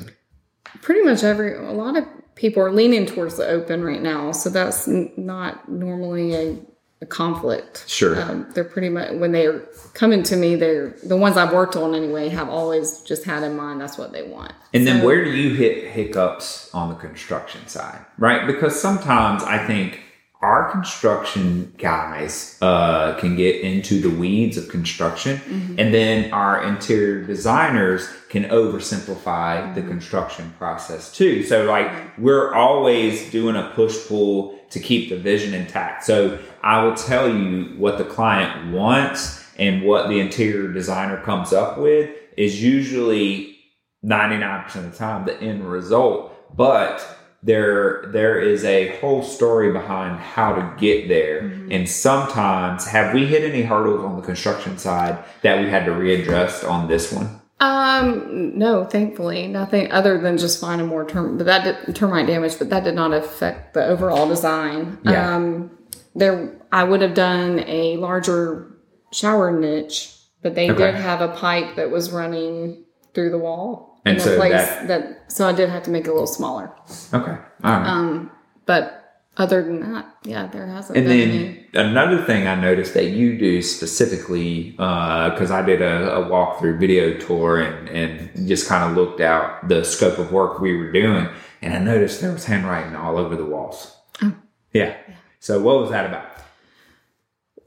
Pretty 0.82 1.02
much 1.02 1.22
every 1.22 1.54
a 1.56 1.72
lot 1.72 1.96
of 1.96 2.04
people 2.34 2.62
are 2.62 2.72
leaning 2.72 3.06
towards 3.06 3.36
the 3.36 3.46
open 3.46 3.84
right 3.84 4.00
now, 4.02 4.32
so 4.32 4.48
that's 4.50 4.88
n- 4.88 5.12
not 5.16 5.68
normally 5.70 6.34
a, 6.34 6.58
a 7.02 7.06
conflict. 7.06 7.84
Sure. 7.88 8.20
Um, 8.22 8.46
they're 8.54 8.64
pretty 8.64 8.88
much 8.88 9.12
when 9.12 9.32
they're 9.32 9.60
coming 9.94 10.22
to 10.24 10.36
me, 10.36 10.54
they're 10.54 10.96
the 11.04 11.16
ones 11.16 11.36
I've 11.36 11.52
worked 11.52 11.76
on 11.76 11.94
anyway. 11.94 12.30
Have 12.30 12.48
always 12.48 13.00
just 13.02 13.24
had 13.24 13.42
in 13.42 13.56
mind 13.56 13.80
that's 13.82 13.98
what 13.98 14.12
they 14.12 14.22
want. 14.22 14.52
And 14.72 14.86
then 14.86 15.00
So- 15.00 15.06
where 15.06 15.22
do 15.24 15.30
you 15.30 15.54
hit 15.54 15.84
hiccups 15.92 16.70
on 16.74 16.88
the 16.88 16.94
construction 16.94 17.66
side, 17.68 18.04
right? 18.18 18.46
Because 18.46 18.80
sometimes 18.80 19.42
I 19.42 19.58
think 19.66 20.00
our 20.42 20.70
construction 20.70 21.74
guys 21.78 22.58
uh, 22.60 23.14
can 23.14 23.36
get 23.36 23.62
into 23.62 24.00
the 24.00 24.10
weeds 24.10 24.56
of 24.56 24.68
construction, 24.68 25.38
mm-hmm. 25.38 25.78
and 25.78 25.94
then 25.94 26.32
our 26.32 26.62
interior 26.62 27.24
designers 27.24 28.08
can 28.28 28.44
oversimplify 28.44 29.74
the 29.74 29.80
mm-hmm. 29.80 29.90
construction 29.90 30.54
process 30.58 31.10
too. 31.12 31.42
So, 31.42 31.64
like, 31.64 31.86
mm-hmm. 31.86 32.22
we're 32.22 32.54
always 32.54 33.30
doing 33.30 33.56
a 33.56 33.70
push 33.74 33.96
pull 34.06 34.58
to 34.70 34.78
keep 34.78 35.08
the 35.08 35.16
vision 35.16 35.54
intact. 35.54 36.04
So, 36.04 36.38
I 36.62 36.84
will 36.84 36.94
tell 36.94 37.34
you 37.34 37.74
what 37.78 37.96
the 37.96 38.04
client 38.04 38.72
wants 38.72 39.42
and 39.58 39.84
what 39.84 40.08
the 40.08 40.20
interior 40.20 40.72
designer 40.72 41.20
comes 41.22 41.52
up 41.52 41.78
with 41.78 42.10
is 42.36 42.62
usually 42.62 43.56
99% 44.04 44.76
of 44.76 44.92
the 44.92 44.98
time 44.98 45.24
the 45.24 45.40
end 45.40 45.64
result, 45.64 46.32
but 46.56 47.15
there 47.42 48.04
there 48.12 48.40
is 48.40 48.64
a 48.64 48.96
whole 48.98 49.22
story 49.22 49.72
behind 49.72 50.18
how 50.20 50.54
to 50.54 50.74
get 50.78 51.08
there. 51.08 51.38
And 51.70 51.88
sometimes 51.88 52.86
have 52.86 53.14
we 53.14 53.26
hit 53.26 53.42
any 53.42 53.62
hurdles 53.62 54.04
on 54.04 54.16
the 54.16 54.22
construction 54.22 54.78
side 54.78 55.22
that 55.42 55.62
we 55.62 55.68
had 55.70 55.84
to 55.86 55.92
readdress 55.92 56.68
on 56.68 56.88
this 56.88 57.12
one? 57.12 57.40
Um, 57.58 58.58
no, 58.58 58.84
thankfully, 58.84 59.46
nothing 59.46 59.90
other 59.90 60.18
than 60.20 60.36
just 60.36 60.60
finding 60.60 60.88
more 60.88 61.06
term, 61.06 61.38
but 61.38 61.46
that 61.46 61.86
did, 61.86 61.96
termite 61.96 62.26
damage, 62.26 62.58
but 62.58 62.68
that 62.68 62.84
did 62.84 62.94
not 62.94 63.14
affect 63.14 63.72
the 63.72 63.84
overall 63.86 64.28
design. 64.28 64.98
Yeah. 65.04 65.34
Um, 65.36 65.70
there, 66.14 66.54
I 66.70 66.84
would 66.84 67.00
have 67.00 67.14
done 67.14 67.60
a 67.66 67.96
larger 67.96 68.76
shower 69.10 69.58
niche, 69.58 70.14
but 70.42 70.54
they 70.54 70.70
Okay. 70.70 70.84
did 70.86 70.94
have 70.96 71.22
a 71.22 71.28
pipe 71.28 71.76
that 71.76 71.90
was 71.90 72.12
running 72.12 72.84
through 73.14 73.30
the 73.30 73.38
wall 73.38 73.95
And 74.06 74.16
in 74.18 74.22
so 74.22 74.32
a 74.34 74.36
place 74.36 74.52
that- 74.52 74.88
that, 74.88 75.30
so 75.32 75.46
I 75.48 75.52
did 75.52 75.68
have 75.68 75.82
to 75.84 75.90
make 75.90 76.04
it 76.06 76.10
a 76.10 76.12
little 76.12 76.26
smaller. 76.26 76.70
Okay. 77.12 77.32
All 77.32 77.38
right. 77.72 77.86
Um, 77.86 78.30
but 78.64 79.02
other 79.36 79.62
than 79.62 79.80
that, 79.92 80.06
yeah, 80.24 80.46
there 80.46 80.66
hasn't 80.66 80.96
And 80.96 81.06
been 81.06 81.28
then 81.28 81.38
any. 81.38 81.66
another 81.90 82.24
thing 82.24 82.46
I 82.46 82.54
noticed 82.54 82.94
that 82.94 83.06
you 83.10 83.36
do 83.36 83.60
specifically, 83.60 84.70
because 84.70 85.50
I 85.50 85.60
did 85.62 85.82
a, 85.82 86.16
a 86.16 86.24
walkthrough 86.24 86.78
video 86.78 87.18
tour 87.18 87.60
and, 87.60 87.88
and 87.88 88.48
just 88.48 88.66
kind 88.68 88.88
of 88.90 88.96
looked 88.96 89.20
out 89.20 89.68
the 89.68 89.84
scope 89.84 90.18
of 90.18 90.32
work 90.32 90.58
we 90.60 90.74
were 90.76 90.90
doing, 90.90 91.28
and 91.60 91.74
I 91.74 91.78
noticed 91.80 92.20
there 92.22 92.32
was 92.32 92.46
handwriting 92.46 92.96
all 92.96 93.18
over 93.18 93.36
the 93.36 93.44
walls. 93.44 93.94
Oh. 94.22 94.32
Yeah. 94.72 94.96
So 95.40 95.60
what 95.60 95.80
was 95.80 95.90
that 95.90 96.06
about? 96.06 96.28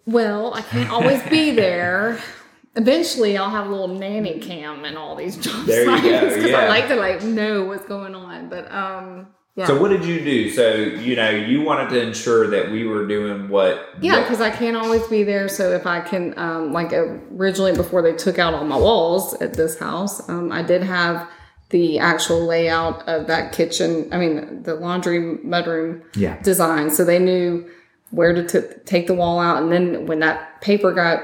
Well, 0.05 0.53
I 0.55 0.61
can't 0.63 0.89
always 0.89 1.21
be 1.29 1.51
there. 1.51 2.19
Eventually, 2.75 3.37
I'll 3.37 3.49
have 3.49 3.67
a 3.67 3.69
little 3.69 3.87
nanny 3.87 4.39
cam 4.39 4.85
and 4.85 4.97
all 4.97 5.15
these 5.15 5.37
job 5.37 5.65
There 5.65 5.85
you 5.85 5.97
sites 5.97 6.03
go, 6.03 6.35
because 6.35 6.49
yeah. 6.51 6.57
I 6.57 6.67
like 6.67 6.87
to 6.89 6.95
like 6.95 7.23
know 7.23 7.65
what's 7.65 7.85
going 7.85 8.15
on. 8.15 8.47
But 8.49 8.71
um, 8.71 9.27
yeah, 9.55 9.65
So 9.65 9.81
what 9.81 9.89
did 9.89 10.05
you 10.05 10.23
do? 10.23 10.49
So 10.51 10.75
you 10.75 11.15
know 11.15 11.29
you 11.31 11.61
wanted 11.61 11.89
to 11.89 12.01
ensure 12.01 12.47
that 12.47 12.71
we 12.71 12.85
were 12.85 13.07
doing 13.07 13.49
what? 13.49 13.85
yeah, 14.01 14.21
because 14.21 14.39
I 14.39 14.51
can't 14.51 14.77
always 14.77 15.05
be 15.07 15.23
there. 15.23 15.49
So 15.49 15.71
if 15.71 15.85
I 15.87 15.99
can, 15.99 16.37
um, 16.37 16.71
like 16.71 16.93
originally 16.93 17.73
before 17.75 18.01
they 18.01 18.13
took 18.13 18.37
out 18.39 18.53
all 18.53 18.63
my 18.65 18.77
walls 18.77 19.33
at 19.41 19.53
this 19.55 19.77
house, 19.79 20.27
um, 20.29 20.51
I 20.51 20.61
did 20.61 20.83
have 20.83 21.27
the 21.71 21.99
actual 21.99 22.45
layout 22.45 23.07
of 23.09 23.27
that 23.27 23.51
kitchen. 23.51 24.07
I 24.11 24.17
mean, 24.17 24.63
the 24.63 24.75
laundry 24.75 25.19
mudroom 25.39 26.03
Yeah. 26.15 26.39
design, 26.41 26.89
so 26.91 27.03
they 27.03 27.19
knew 27.19 27.69
where 28.11 28.33
to 28.33 28.47
t- 28.47 28.67
take 28.85 29.05
the 29.07 29.13
wall 29.13 29.39
out. 29.39 29.61
And 29.61 29.71
then 29.71 30.05
when 30.07 30.19
that 30.19 30.61
paper 30.61 30.91
got, 30.93 31.21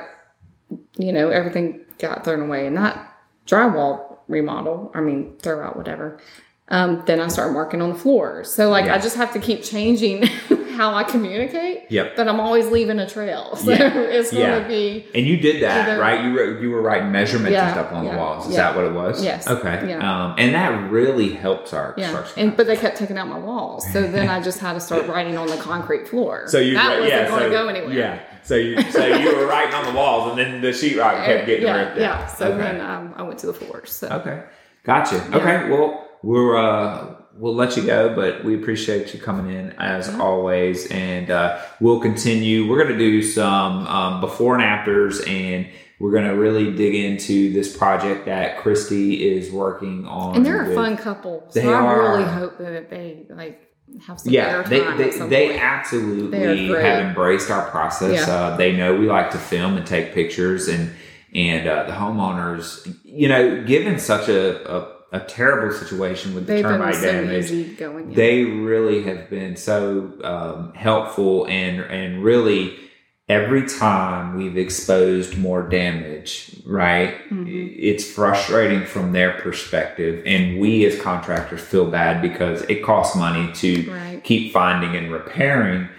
you 0.98 1.12
know, 1.14 1.30
everything 1.30 1.82
got 2.00 2.24
thrown 2.24 2.42
away, 2.42 2.68
and 2.68 2.76
that 2.78 3.14
drywall 3.48 4.18
remodel, 4.28 4.92
I 4.96 5.02
mean, 5.02 5.36
throw 5.40 5.64
out 5.66 5.78
whatever. 5.78 6.20
Um, 6.68 7.04
then 7.06 7.20
I 7.20 7.28
started 7.28 7.54
marking 7.54 7.80
on 7.82 7.90
the 7.94 8.00
floor. 8.00 8.44
So 8.44 8.70
like 8.72 8.86
Yeah. 8.86 8.96
I 8.96 8.98
just 8.98 9.16
have 9.18 9.32
to 9.34 9.40
keep 9.40 9.62
changing 9.62 10.24
how 10.76 10.96
I 10.96 11.04
communicate. 11.04 11.84
Yep. 11.92 12.16
But 12.16 12.28
I'm 12.28 12.40
always 12.40 12.66
leaving 12.70 12.98
a 12.98 13.08
trail. 13.08 13.56
So 13.56 13.70
Yeah. 13.70 13.94
it's 14.00 14.32
going 14.32 14.50
to 14.50 14.62
Yeah. 14.62 14.68
be 14.68 15.06
And 15.14 15.28
you 15.28 15.38
did 15.38 15.62
that, 15.62 15.88
Either- 15.90 16.02
right? 16.02 16.26
You 16.26 16.36
wrote, 16.36 16.62
you 16.64 16.72
were 16.72 16.82
writing 16.82 17.12
measurements 17.12 17.52
Yeah, 17.52 17.66
and 17.66 17.74
stuff 17.76 17.94
on 17.94 18.06
the 18.06 18.18
walls. 18.18 18.50
Is 18.50 18.56
that 18.56 18.76
what 18.76 18.84
it 18.86 18.94
was? 18.94 19.24
Yes, 19.24 19.48
Okay. 19.48 19.90
yeah. 19.90 20.00
Um, 20.26 20.34
and 20.40 20.56
that 20.56 20.90
really 20.92 21.34
helps 21.34 21.72
our 21.72 21.94
yeah. 21.98 22.06
construction. 22.06 22.40
And 22.48 22.58
but 22.58 22.66
they 22.66 22.78
kept 22.78 22.98
taking 22.98 23.20
out 23.20 23.28
my 23.28 23.38
walls. 23.38 23.86
So 23.94 24.02
then 24.08 24.28
I 24.28 24.42
just 24.42 24.58
had 24.58 24.74
to 24.74 24.80
start 24.80 25.06
writing 25.08 25.38
on 25.38 25.46
the 25.46 25.58
concrete 25.58 26.08
floor. 26.08 26.46
So 26.48 26.58
you 26.58 26.74
that 26.74 27.00
wasn't 27.00 27.28
going 27.28 27.40
so, 27.42 27.46
to 27.46 27.50
go 27.52 27.68
anywhere. 27.68 27.94
Yeah. 27.94 28.20
So 28.46 28.56
you 28.56 28.82
so 28.92 29.06
you 29.06 29.36
were 29.36 29.48
writing 29.48 29.74
on 29.74 29.86
the 29.86 30.00
walls, 30.00 30.30
and 30.30 30.40
then 30.40 30.62
the 30.62 30.70
sheetrock 30.70 31.26
kept 31.26 31.48
getting 31.48 31.66
yeah, 31.66 31.76
ripped 31.76 31.98
yeah. 31.98 32.14
out. 32.14 32.32
So 32.32 32.48
okay. 32.52 32.58
then 32.58 32.82
um, 32.82 33.14
I 33.18 33.24
went 33.24 33.40
to 33.40 33.48
the 33.48 33.54
floors. 33.54 33.92
So 33.92 34.08
okay, 34.10 34.44
gotcha. 34.84 35.18
Okay, 35.36 35.70
well 35.70 36.08
we're 36.22 36.56
uh, 36.56 37.16
we'll 37.34 37.56
let 37.56 37.76
you 37.76 37.84
go, 37.86 38.16
but 38.16 38.44
we 38.44 38.56
appreciate 38.56 39.14
you 39.14 39.20
coming 39.20 39.54
in 39.54 39.72
as 39.74 40.08
Mm-hmm. 40.08 40.22
always, 40.22 40.88
and 40.92 41.32
uh, 41.32 41.60
we'll 41.80 42.00
continue. 42.00 42.70
We're 42.70 42.84
gonna 42.84 42.98
do 43.00 43.22
some 43.24 43.88
um, 43.88 44.22
before 44.22 44.54
and 44.56 44.64
afters, 44.64 45.22
and 45.22 45.68
we're 46.00 46.12
gonna 46.12 46.36
really 46.36 46.72
dig 46.72 46.94
into 46.94 47.52
this 47.52 47.76
project 47.76 48.26
that 48.26 48.60
Christy 48.60 49.28
is 49.28 49.52
working 49.52 50.06
on. 50.06 50.36
and 50.36 50.46
they're 50.46 50.72
a 50.72 50.76
fun 50.76 50.98
couple. 50.98 51.50
They 51.54 51.64
so 51.64 51.74
I 51.74 51.94
really 51.94 52.24
hope 52.26 52.58
that 52.60 52.90
they 52.90 53.26
like 53.30 53.65
have 54.08 54.20
some 54.20 54.32
yeah, 54.34 54.62
they 54.64 54.80
they, 54.80 55.28
they 55.28 55.48
point. 55.50 55.62
absolutely 55.62 56.68
They 56.68 56.68
have 56.68 57.06
embraced 57.08 57.50
our 57.50 57.70
process. 57.70 58.28
Yeah. 58.28 58.34
Uh, 58.34 58.58
they 58.58 58.76
know 58.76 58.96
we 58.96 59.08
like 59.08 59.32
to 59.32 59.38
film 59.38 59.78
and 59.78 59.86
take 59.86 60.14
pictures, 60.14 60.68
and 60.68 60.92
and 61.34 61.68
uh, 61.68 61.84
the 61.84 61.92
homeowners, 61.92 62.96
you 63.04 63.28
know, 63.28 63.64
given 63.64 64.00
such 64.00 64.30
a, 64.30 64.74
a, 64.74 64.96
a 65.12 65.20
terrible 65.22 65.76
situation 65.76 66.34
with 66.34 66.48
the 66.48 66.54
They've 66.54 66.64
termite 66.64 67.02
damage, 67.02 67.78
going. 67.78 68.10
Yeah. 68.10 68.16
they 68.16 68.44
really 68.44 69.04
have 69.04 69.30
been 69.30 69.56
so 69.56 70.14
um, 70.24 70.74
helpful 70.74 71.46
and 71.48 71.82
and 71.82 72.24
really 72.24 72.78
every 73.28 73.68
time 73.68 74.36
we've 74.36 74.58
exposed 74.58 75.38
more 75.38 75.64
damage 75.68 76.62
right 76.66 77.16
Mm-hmm. 77.32 77.46
it's 77.80 78.10
frustrating 78.10 78.86
from 78.86 79.12
their 79.12 79.32
perspective 79.34 80.22
and 80.28 80.60
we 80.60 80.86
as 80.86 81.00
contractors 81.02 81.62
feel 81.62 81.90
bad 81.90 82.22
because 82.22 82.62
it 82.70 82.84
costs 82.84 83.16
money 83.16 83.52
to 83.54 83.92
Right. 83.92 84.24
keep 84.24 84.54
finding 84.54 84.96
and 84.96 85.12
repairing 85.12 85.90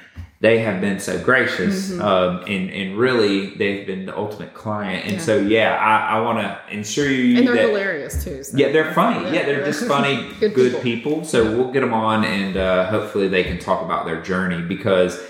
they 0.40 0.58
have 0.60 0.80
been 0.80 1.00
so 1.00 1.18
gracious 1.18 1.90
Mm-hmm. 1.90 2.00
um, 2.02 2.44
and, 2.46 2.70
and 2.70 2.96
really 2.96 3.54
they've 3.56 3.84
been 3.86 4.06
the 4.06 4.16
ultimate 4.16 4.54
client 4.54 5.02
and 5.06 5.14
Yeah. 5.14 5.18
so 5.20 5.38
yeah 5.38 5.74
i, 5.76 6.18
I 6.18 6.20
want 6.20 6.38
to 6.38 6.60
ensure 6.70 7.10
you 7.10 7.38
and 7.38 7.48
they're 7.48 7.56
that 7.56 7.68
hilarious 7.68 8.22
too. 8.22 8.44
So. 8.44 8.56
yeah, 8.56 8.70
they're 8.70 8.92
funny. 8.94 9.24
Yeah, 9.34 9.44
they're 9.46 9.64
just 9.64 9.84
funny, 9.88 10.30
good, 10.38 10.54
Good 10.54 10.80
people. 10.80 11.12
people. 11.16 11.24
So 11.24 11.56
we'll 11.56 11.72
get 11.72 11.80
them 11.80 11.92
on, 11.92 12.24
and 12.24 12.56
uh, 12.56 12.86
hopefully 12.88 13.26
they 13.26 13.42
can 13.42 13.58
talk 13.58 13.82
about 13.84 14.06
their 14.06 14.22
journey 14.22 14.62
because 14.62 15.20